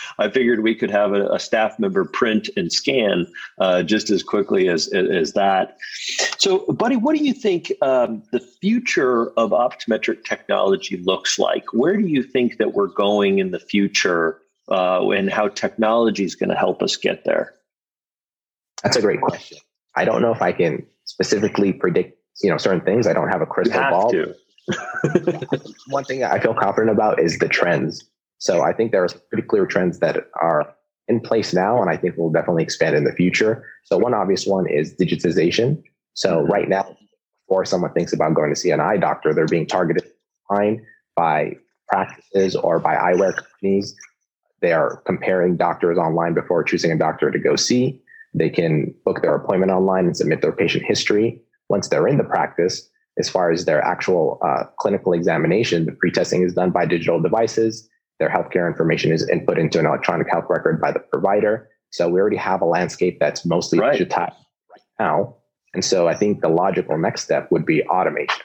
I 0.18 0.28
figured 0.28 0.62
we 0.62 0.74
could 0.74 0.90
have 0.90 1.12
a, 1.12 1.28
a 1.28 1.38
staff 1.38 1.78
member 1.78 2.04
print 2.04 2.48
and 2.56 2.72
scan 2.72 3.26
uh, 3.58 3.82
just 3.82 4.10
as 4.10 4.22
quickly 4.22 4.68
as 4.68 4.88
as 4.88 5.32
that. 5.34 5.78
So, 6.38 6.66
buddy, 6.66 6.96
what 6.96 7.16
do 7.16 7.24
you 7.24 7.32
think 7.32 7.72
um, 7.82 8.22
the 8.32 8.40
future 8.40 9.30
of 9.38 9.50
optometric 9.50 10.24
technology 10.24 10.96
looks 10.96 11.38
like? 11.38 11.72
Where 11.72 11.96
do 11.96 12.06
you 12.06 12.22
think 12.22 12.58
that 12.58 12.74
we're 12.74 12.88
going 12.88 13.38
in 13.38 13.52
the 13.52 13.60
future, 13.60 14.40
uh, 14.68 15.08
and 15.10 15.30
how 15.30 15.48
technology 15.48 16.24
is 16.24 16.34
going 16.34 16.50
to 16.50 16.56
help 16.56 16.82
us 16.82 16.96
get 16.96 17.24
there? 17.24 17.54
That's 18.82 18.96
a 18.96 19.02
great 19.02 19.20
question. 19.20 19.58
I 19.94 20.04
don't 20.04 20.20
know 20.20 20.32
if 20.32 20.42
I 20.42 20.52
can 20.52 20.86
specifically 21.04 21.72
predict, 21.72 22.18
you 22.42 22.50
know, 22.50 22.58
certain 22.58 22.82
things. 22.82 23.06
I 23.06 23.12
don't 23.12 23.28
have 23.28 23.40
a 23.40 23.46
crystal 23.46 23.80
ball. 23.90 24.10
One 25.88 26.04
thing 26.04 26.24
I 26.24 26.38
feel 26.40 26.54
confident 26.54 26.90
about 26.90 27.20
is 27.20 27.38
the 27.38 27.48
trends. 27.48 28.04
So 28.38 28.62
I 28.62 28.72
think 28.72 28.92
there 28.92 29.04
are 29.04 29.08
pretty 29.30 29.46
clear 29.46 29.66
trends 29.66 29.98
that 30.00 30.28
are 30.40 30.74
in 31.08 31.20
place 31.20 31.54
now, 31.54 31.80
and 31.80 31.90
I 31.90 31.96
think 31.96 32.16
will 32.16 32.32
definitely 32.32 32.64
expand 32.64 32.96
in 32.96 33.04
the 33.04 33.12
future. 33.12 33.64
So 33.84 33.96
one 33.96 34.14
obvious 34.14 34.46
one 34.46 34.66
is 34.68 34.94
digitization. 34.94 35.82
So 36.14 36.40
right 36.42 36.68
now, 36.68 36.96
before 37.46 37.64
someone 37.64 37.92
thinks 37.92 38.12
about 38.12 38.34
going 38.34 38.50
to 38.50 38.58
see 38.58 38.70
an 38.70 38.80
eye 38.80 38.96
doctor, 38.96 39.32
they're 39.32 39.46
being 39.46 39.66
targeted 39.66 40.04
online 40.50 40.84
by 41.14 41.56
practices 41.88 42.56
or 42.56 42.80
by 42.80 42.94
eyewear 42.96 43.36
companies. 43.36 43.94
They 44.60 44.72
are 44.72 45.02
comparing 45.06 45.56
doctors 45.56 45.98
online 45.98 46.34
before 46.34 46.64
choosing 46.64 46.90
a 46.90 46.98
doctor 46.98 47.30
to 47.30 47.38
go 47.38 47.54
see. 47.54 48.02
They 48.34 48.50
can 48.50 48.94
book 49.04 49.22
their 49.22 49.34
appointment 49.34 49.70
online 49.70 50.06
and 50.06 50.16
submit 50.16 50.42
their 50.42 50.52
patient 50.52 50.84
history. 50.84 51.40
Once 51.68 51.88
they're 51.88 52.08
in 52.08 52.18
the 52.18 52.24
practice, 52.24 52.88
as 53.18 53.28
far 53.28 53.50
as 53.50 53.64
their 53.64 53.82
actual 53.82 54.38
uh, 54.42 54.64
clinical 54.78 55.12
examination, 55.12 55.86
the 55.86 55.92
pre-testing 55.92 56.42
is 56.42 56.54
done 56.54 56.70
by 56.70 56.84
digital 56.84 57.20
devices. 57.20 57.88
Their 58.18 58.28
healthcare 58.28 58.66
information 58.66 59.12
is 59.12 59.28
input 59.28 59.58
into 59.58 59.78
an 59.78 59.86
electronic 59.86 60.28
health 60.30 60.46
record 60.48 60.80
by 60.80 60.92
the 60.92 61.00
provider. 61.00 61.68
So 61.90 62.08
we 62.08 62.20
already 62.20 62.36
have 62.36 62.60
a 62.60 62.66
landscape 62.66 63.18
that's 63.18 63.46
mostly 63.46 63.78
right. 63.78 63.98
digitized 63.98 64.36
right 64.36 64.86
now. 65.00 65.36
And 65.74 65.84
so 65.84 66.08
I 66.08 66.14
think 66.14 66.40
the 66.40 66.48
logical 66.48 66.98
next 66.98 67.22
step 67.22 67.50
would 67.50 67.66
be 67.66 67.82
automation. 67.84 68.42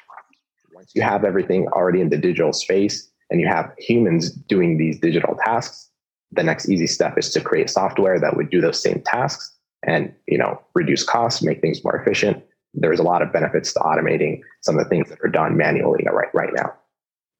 once 0.73 0.91
you 0.95 1.01
have 1.01 1.23
everything 1.23 1.67
already 1.69 2.01
in 2.01 2.09
the 2.09 2.17
digital 2.17 2.53
space 2.53 3.09
and 3.29 3.39
you 3.39 3.47
have 3.47 3.71
humans 3.77 4.31
doing 4.31 4.77
these 4.77 4.99
digital 4.99 5.37
tasks, 5.45 5.89
the 6.31 6.43
next 6.43 6.69
easy 6.69 6.87
step 6.87 7.17
is 7.17 7.31
to 7.31 7.41
create 7.41 7.69
software 7.69 8.19
that 8.19 8.35
would 8.37 8.49
do 8.49 8.61
those 8.61 8.81
same 8.81 9.01
tasks 9.05 9.57
and 9.83 10.13
you 10.27 10.37
know 10.37 10.61
reduce 10.75 11.03
costs, 11.03 11.41
make 11.41 11.61
things 11.61 11.83
more 11.83 11.95
efficient. 11.95 12.43
There's 12.73 12.99
a 12.99 13.03
lot 13.03 13.21
of 13.21 13.33
benefits 13.33 13.73
to 13.73 13.79
automating 13.79 14.41
some 14.61 14.77
of 14.77 14.83
the 14.83 14.89
things 14.89 15.09
that 15.09 15.19
are 15.23 15.29
done 15.29 15.57
manually 15.57 16.05
right 16.11 16.33
right 16.33 16.53
now. 16.53 16.73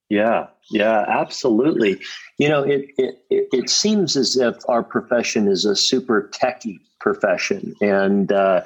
Yeah, 0.10 0.48
yeah, 0.70 1.06
absolutely. 1.08 2.02
You 2.38 2.50
know, 2.50 2.64
it, 2.64 2.90
it 2.98 3.16
it 3.30 3.70
seems 3.70 4.18
as 4.18 4.36
if 4.36 4.58
our 4.68 4.84
profession 4.84 5.48
is 5.48 5.64
a 5.64 5.74
super 5.74 6.30
techy 6.34 6.82
profession, 7.00 7.74
and 7.82 8.30
uh, 8.32 8.64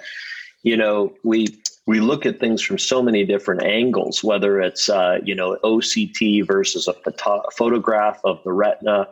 you 0.63 0.75
know, 0.75 1.13
we 1.23 1.55
we 1.85 1.99
look 1.99 2.25
at 2.25 2.39
things 2.39 2.63
from 2.63 2.79
so 2.79 3.03
many 3.03 3.25
different 3.25 3.63
angles. 3.63 4.23
Whether 4.23 4.59
it's 4.59 4.89
uh, 4.89 5.19
you 5.23 5.35
know 5.35 5.57
OCT 5.63 6.47
versus 6.47 6.87
a 6.87 6.93
photo- 6.93 7.43
photograph 7.55 8.19
of 8.23 8.43
the 8.43 8.51
retina, 8.51 9.07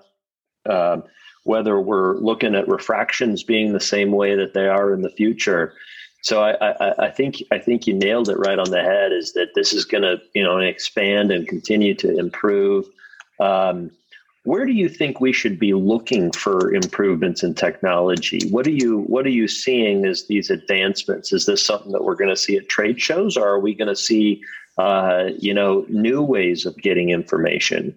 um, 0.67 1.03
whether 1.43 1.79
we're 1.79 2.17
looking 2.17 2.55
at 2.55 2.67
refractions 2.67 3.43
being 3.43 3.73
the 3.73 3.79
same 3.79 4.11
way 4.11 4.35
that 4.35 4.55
they 4.55 4.67
are 4.67 4.91
in 4.91 5.03
the 5.03 5.11
future. 5.11 5.75
So 6.23 6.41
I, 6.41 6.53
I, 6.71 7.05
I 7.07 7.09
think 7.11 7.43
I 7.51 7.59
think 7.59 7.85
you 7.85 7.93
nailed 7.93 8.29
it 8.29 8.37
right 8.37 8.57
on 8.57 8.71
the 8.71 8.81
head. 8.81 9.11
Is 9.11 9.33
that 9.33 9.49
this 9.55 9.73
is 9.73 9.83
going 9.83 10.03
to 10.03 10.21
you 10.33 10.41
know 10.41 10.57
expand 10.57 11.31
and 11.31 11.47
continue 11.47 11.93
to 11.95 12.17
improve. 12.17 12.85
Um, 13.39 13.91
where 14.45 14.65
do 14.65 14.71
you 14.71 14.89
think 14.89 15.19
we 15.19 15.31
should 15.31 15.59
be 15.59 15.73
looking 15.73 16.31
for 16.31 16.73
improvements 16.73 17.43
in 17.43 17.53
technology? 17.53 18.49
What 18.49 18.65
are 18.67 18.71
you 18.71 18.99
What 18.99 19.25
are 19.25 19.31
you 19.31 19.49
seeing 19.49 20.05
as 20.05 20.27
these 20.27 20.49
advancements? 20.49 21.33
Is 21.33 21.45
this 21.45 21.65
something 21.65 21.91
that 21.91 22.05
we're 22.05 22.15
going 22.15 22.29
to 22.29 22.37
see 22.37 22.55
at 22.55 22.69
trade 22.69 23.01
shows, 23.01 23.35
or 23.35 23.45
are 23.47 23.59
we 23.59 23.75
going 23.75 23.89
to 23.89 23.95
see 23.95 24.41
uh, 24.77 25.25
you 25.37 25.53
know 25.53 25.85
new 25.89 26.21
ways 26.21 26.65
of 26.65 26.77
getting 26.77 27.09
information? 27.09 27.93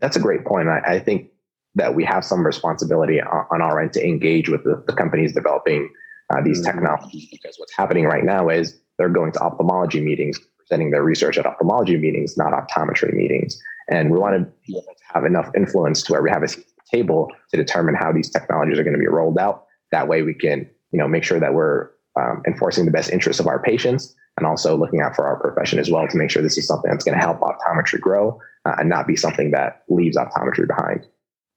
That's 0.00 0.16
a 0.16 0.20
great 0.20 0.44
point. 0.44 0.68
I, 0.68 0.80
I 0.80 0.98
think 0.98 1.30
that 1.76 1.94
we 1.94 2.04
have 2.04 2.26
some 2.26 2.44
responsibility 2.44 3.22
on, 3.22 3.46
on 3.50 3.62
our 3.62 3.80
end 3.80 3.94
to 3.94 4.06
engage 4.06 4.50
with 4.50 4.64
the, 4.64 4.82
the 4.86 4.92
companies 4.92 5.32
developing 5.32 5.88
uh, 6.30 6.40
these 6.42 6.60
mm-hmm. 6.60 6.72
technologies 6.76 7.28
because 7.30 7.56
what's 7.58 7.76
happening 7.76 8.04
right 8.04 8.24
now 8.24 8.48
is 8.48 8.78
they're 8.98 9.08
going 9.08 9.32
to 9.32 9.40
ophthalmology 9.40 10.00
meetings, 10.00 10.38
presenting 10.58 10.90
their 10.90 11.02
research 11.02 11.38
at 11.38 11.46
ophthalmology 11.46 11.96
meetings, 11.96 12.36
not 12.36 12.52
optometry 12.52 13.12
meetings. 13.12 13.60
And 13.88 14.10
we 14.10 14.18
want 14.18 14.36
to 14.36 14.52
be 14.66 14.74
able 14.74 14.82
to 14.82 15.14
have 15.14 15.24
enough 15.24 15.50
influence 15.56 16.02
to 16.02 16.12
where 16.12 16.22
we 16.22 16.30
have 16.30 16.42
a 16.42 16.48
table 16.90 17.30
to 17.50 17.56
determine 17.56 17.94
how 17.94 18.12
these 18.12 18.30
technologies 18.30 18.78
are 18.78 18.84
going 18.84 18.94
to 18.94 19.00
be 19.00 19.08
rolled 19.08 19.38
out. 19.38 19.64
That 19.90 20.06
way 20.06 20.22
we 20.22 20.34
can, 20.34 20.68
you 20.92 20.98
know, 20.98 21.08
make 21.08 21.24
sure 21.24 21.40
that 21.40 21.54
we're 21.54 21.90
um, 22.18 22.42
enforcing 22.46 22.84
the 22.84 22.90
best 22.90 23.10
interests 23.10 23.40
of 23.40 23.46
our 23.46 23.60
patients 23.62 24.14
and 24.36 24.46
also 24.46 24.76
looking 24.76 25.00
out 25.00 25.16
for 25.16 25.26
our 25.26 25.38
profession 25.40 25.78
as 25.78 25.90
well 25.90 26.06
to 26.08 26.16
make 26.16 26.30
sure 26.30 26.42
this 26.42 26.58
is 26.58 26.66
something 26.66 26.90
that's 26.90 27.04
going 27.04 27.18
to 27.18 27.24
help 27.24 27.40
optometry 27.40 28.00
grow 28.00 28.38
uh, 28.64 28.74
and 28.78 28.88
not 28.88 29.06
be 29.06 29.16
something 29.16 29.50
that 29.50 29.82
leaves 29.88 30.16
optometry 30.16 30.66
behind. 30.66 31.06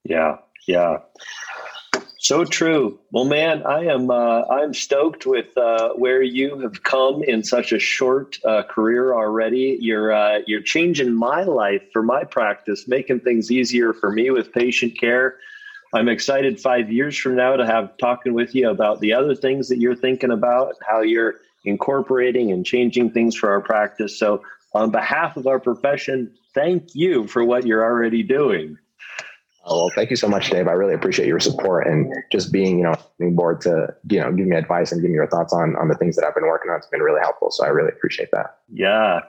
Yeah, 0.03 0.37
yeah. 0.67 0.97
So 2.23 2.45
true. 2.45 3.01
Well, 3.11 3.25
man, 3.25 3.63
I 3.63 3.83
am 3.87 4.09
uh, 4.09 4.43
I'm 4.43 4.73
stoked 4.73 5.25
with 5.25 5.57
uh, 5.57 5.89
where 5.89 6.21
you 6.21 6.57
have 6.59 6.81
come 6.83 7.21
in 7.21 7.43
such 7.43 7.73
a 7.73 7.79
short 7.79 8.37
uh, 8.45 8.63
career 8.63 9.13
already. 9.13 9.77
You're 9.81 10.13
uh, 10.13 10.39
you're 10.47 10.61
changing 10.61 11.13
my 11.13 11.43
life 11.43 11.81
for 11.91 12.01
my 12.01 12.23
practice, 12.23 12.87
making 12.87 13.19
things 13.19 13.51
easier 13.51 13.91
for 13.91 14.09
me 14.09 14.29
with 14.29 14.53
patient 14.53 14.97
care. 14.97 15.35
I'm 15.93 16.07
excited 16.07 16.61
five 16.61 16.89
years 16.89 17.17
from 17.17 17.35
now 17.35 17.57
to 17.57 17.65
have 17.65 17.97
talking 17.97 18.33
with 18.33 18.55
you 18.55 18.69
about 18.69 19.01
the 19.01 19.11
other 19.11 19.35
things 19.35 19.67
that 19.67 19.79
you're 19.79 19.93
thinking 19.93 20.31
about, 20.31 20.75
how 20.87 21.01
you're 21.01 21.35
incorporating 21.65 22.53
and 22.53 22.65
changing 22.65 23.11
things 23.11 23.35
for 23.35 23.51
our 23.51 23.61
practice. 23.61 24.17
So, 24.17 24.43
on 24.73 24.91
behalf 24.91 25.35
of 25.35 25.45
our 25.45 25.59
profession, 25.59 26.33
thank 26.53 26.95
you 26.95 27.27
for 27.27 27.43
what 27.43 27.67
you're 27.67 27.83
already 27.83 28.23
doing. 28.23 28.77
Well, 29.65 29.89
thank 29.95 30.09
you 30.09 30.17
so 30.17 30.27
much, 30.27 30.49
Dave. 30.49 30.67
I 30.67 30.73
really 30.73 30.93
appreciate 30.93 31.27
your 31.27 31.39
support 31.39 31.87
and 31.87 32.13
just 32.31 32.51
being, 32.51 32.79
you 32.79 32.83
know, 32.83 32.95
being 33.17 33.33
board 33.33 33.61
to, 33.61 33.95
you 34.09 34.19
know, 34.19 34.31
give 34.33 34.45
me 34.45 34.57
advice 34.57 34.91
and 34.91 35.01
give 35.01 35.09
me 35.09 35.15
your 35.15 35.27
thoughts 35.27 35.53
on 35.53 35.77
on 35.77 35.87
the 35.87 35.95
things 35.95 36.17
that 36.17 36.25
I've 36.25 36.35
been 36.35 36.47
working 36.47 36.69
on. 36.69 36.77
It's 36.77 36.87
been 36.87 37.01
really 37.01 37.21
helpful. 37.21 37.49
So 37.49 37.63
I 37.63 37.69
really 37.69 37.89
appreciate 37.89 38.29
that. 38.31 38.57
Yeah. 38.71 39.21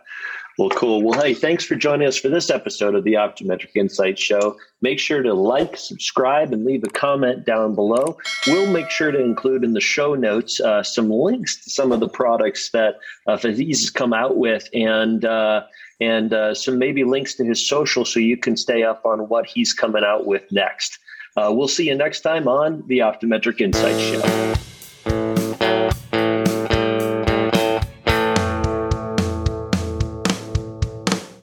Well, 0.57 0.71
cool. 0.71 1.03
Well, 1.03 1.21
hey, 1.21 1.35
thanks 1.35 1.65
for 1.65 1.75
joining 1.75 2.07
us 2.07 2.17
for 2.17 2.29
this 2.29 2.49
episode 2.49 2.95
of 2.95 3.03
the 3.03 3.15
Optometric 3.15 3.75
Insight 3.75 4.21
Show. 4.21 4.57
Make 4.83 5.01
sure 5.01 5.21
to 5.21 5.35
like, 5.35 5.77
subscribe, 5.77 6.53
and 6.53 6.65
leave 6.65 6.85
a 6.85 6.91
comment 6.91 7.45
down 7.45 7.75
below. 7.75 8.17
We'll 8.47 8.71
make 8.71 8.89
sure 8.89 9.11
to 9.11 9.21
include 9.21 9.65
in 9.65 9.73
the 9.73 9.81
show 9.81 10.15
notes 10.15 10.61
uh, 10.61 10.85
some 10.85 11.11
links 11.11 11.65
to 11.65 11.71
some 11.71 11.91
of 11.91 11.99
the 11.99 12.09
products 12.09 12.71
that 12.71 13.01
uh, 13.27 13.37
Faziz 13.37 13.81
has 13.81 13.91
come 13.91 14.13
out 14.13 14.37
with 14.37 14.69
and 14.73 15.25
uh, 15.25 15.65
and 16.01 16.33
uh, 16.33 16.55
some 16.55 16.79
maybe 16.79 17.03
links 17.03 17.35
to 17.35 17.45
his 17.45 17.67
social 17.67 18.05
so 18.05 18.21
you 18.21 18.37
can 18.37 18.57
stay 18.57 18.85
up 18.85 19.05
on 19.05 19.29
what 19.29 19.47
he's 19.47 19.73
coming 19.73 20.05
out 20.05 20.25
with 20.25 20.45
next. 20.53 20.99
Uh, 21.37 21.53
we'll 21.53 21.67
see 21.67 21.89
you 21.89 21.97
next 21.97 22.21
time 22.21 22.47
on 22.47 22.85
the 22.87 22.99
Optometric 22.99 23.61
Insight 23.61 24.01
Show. 24.01 24.55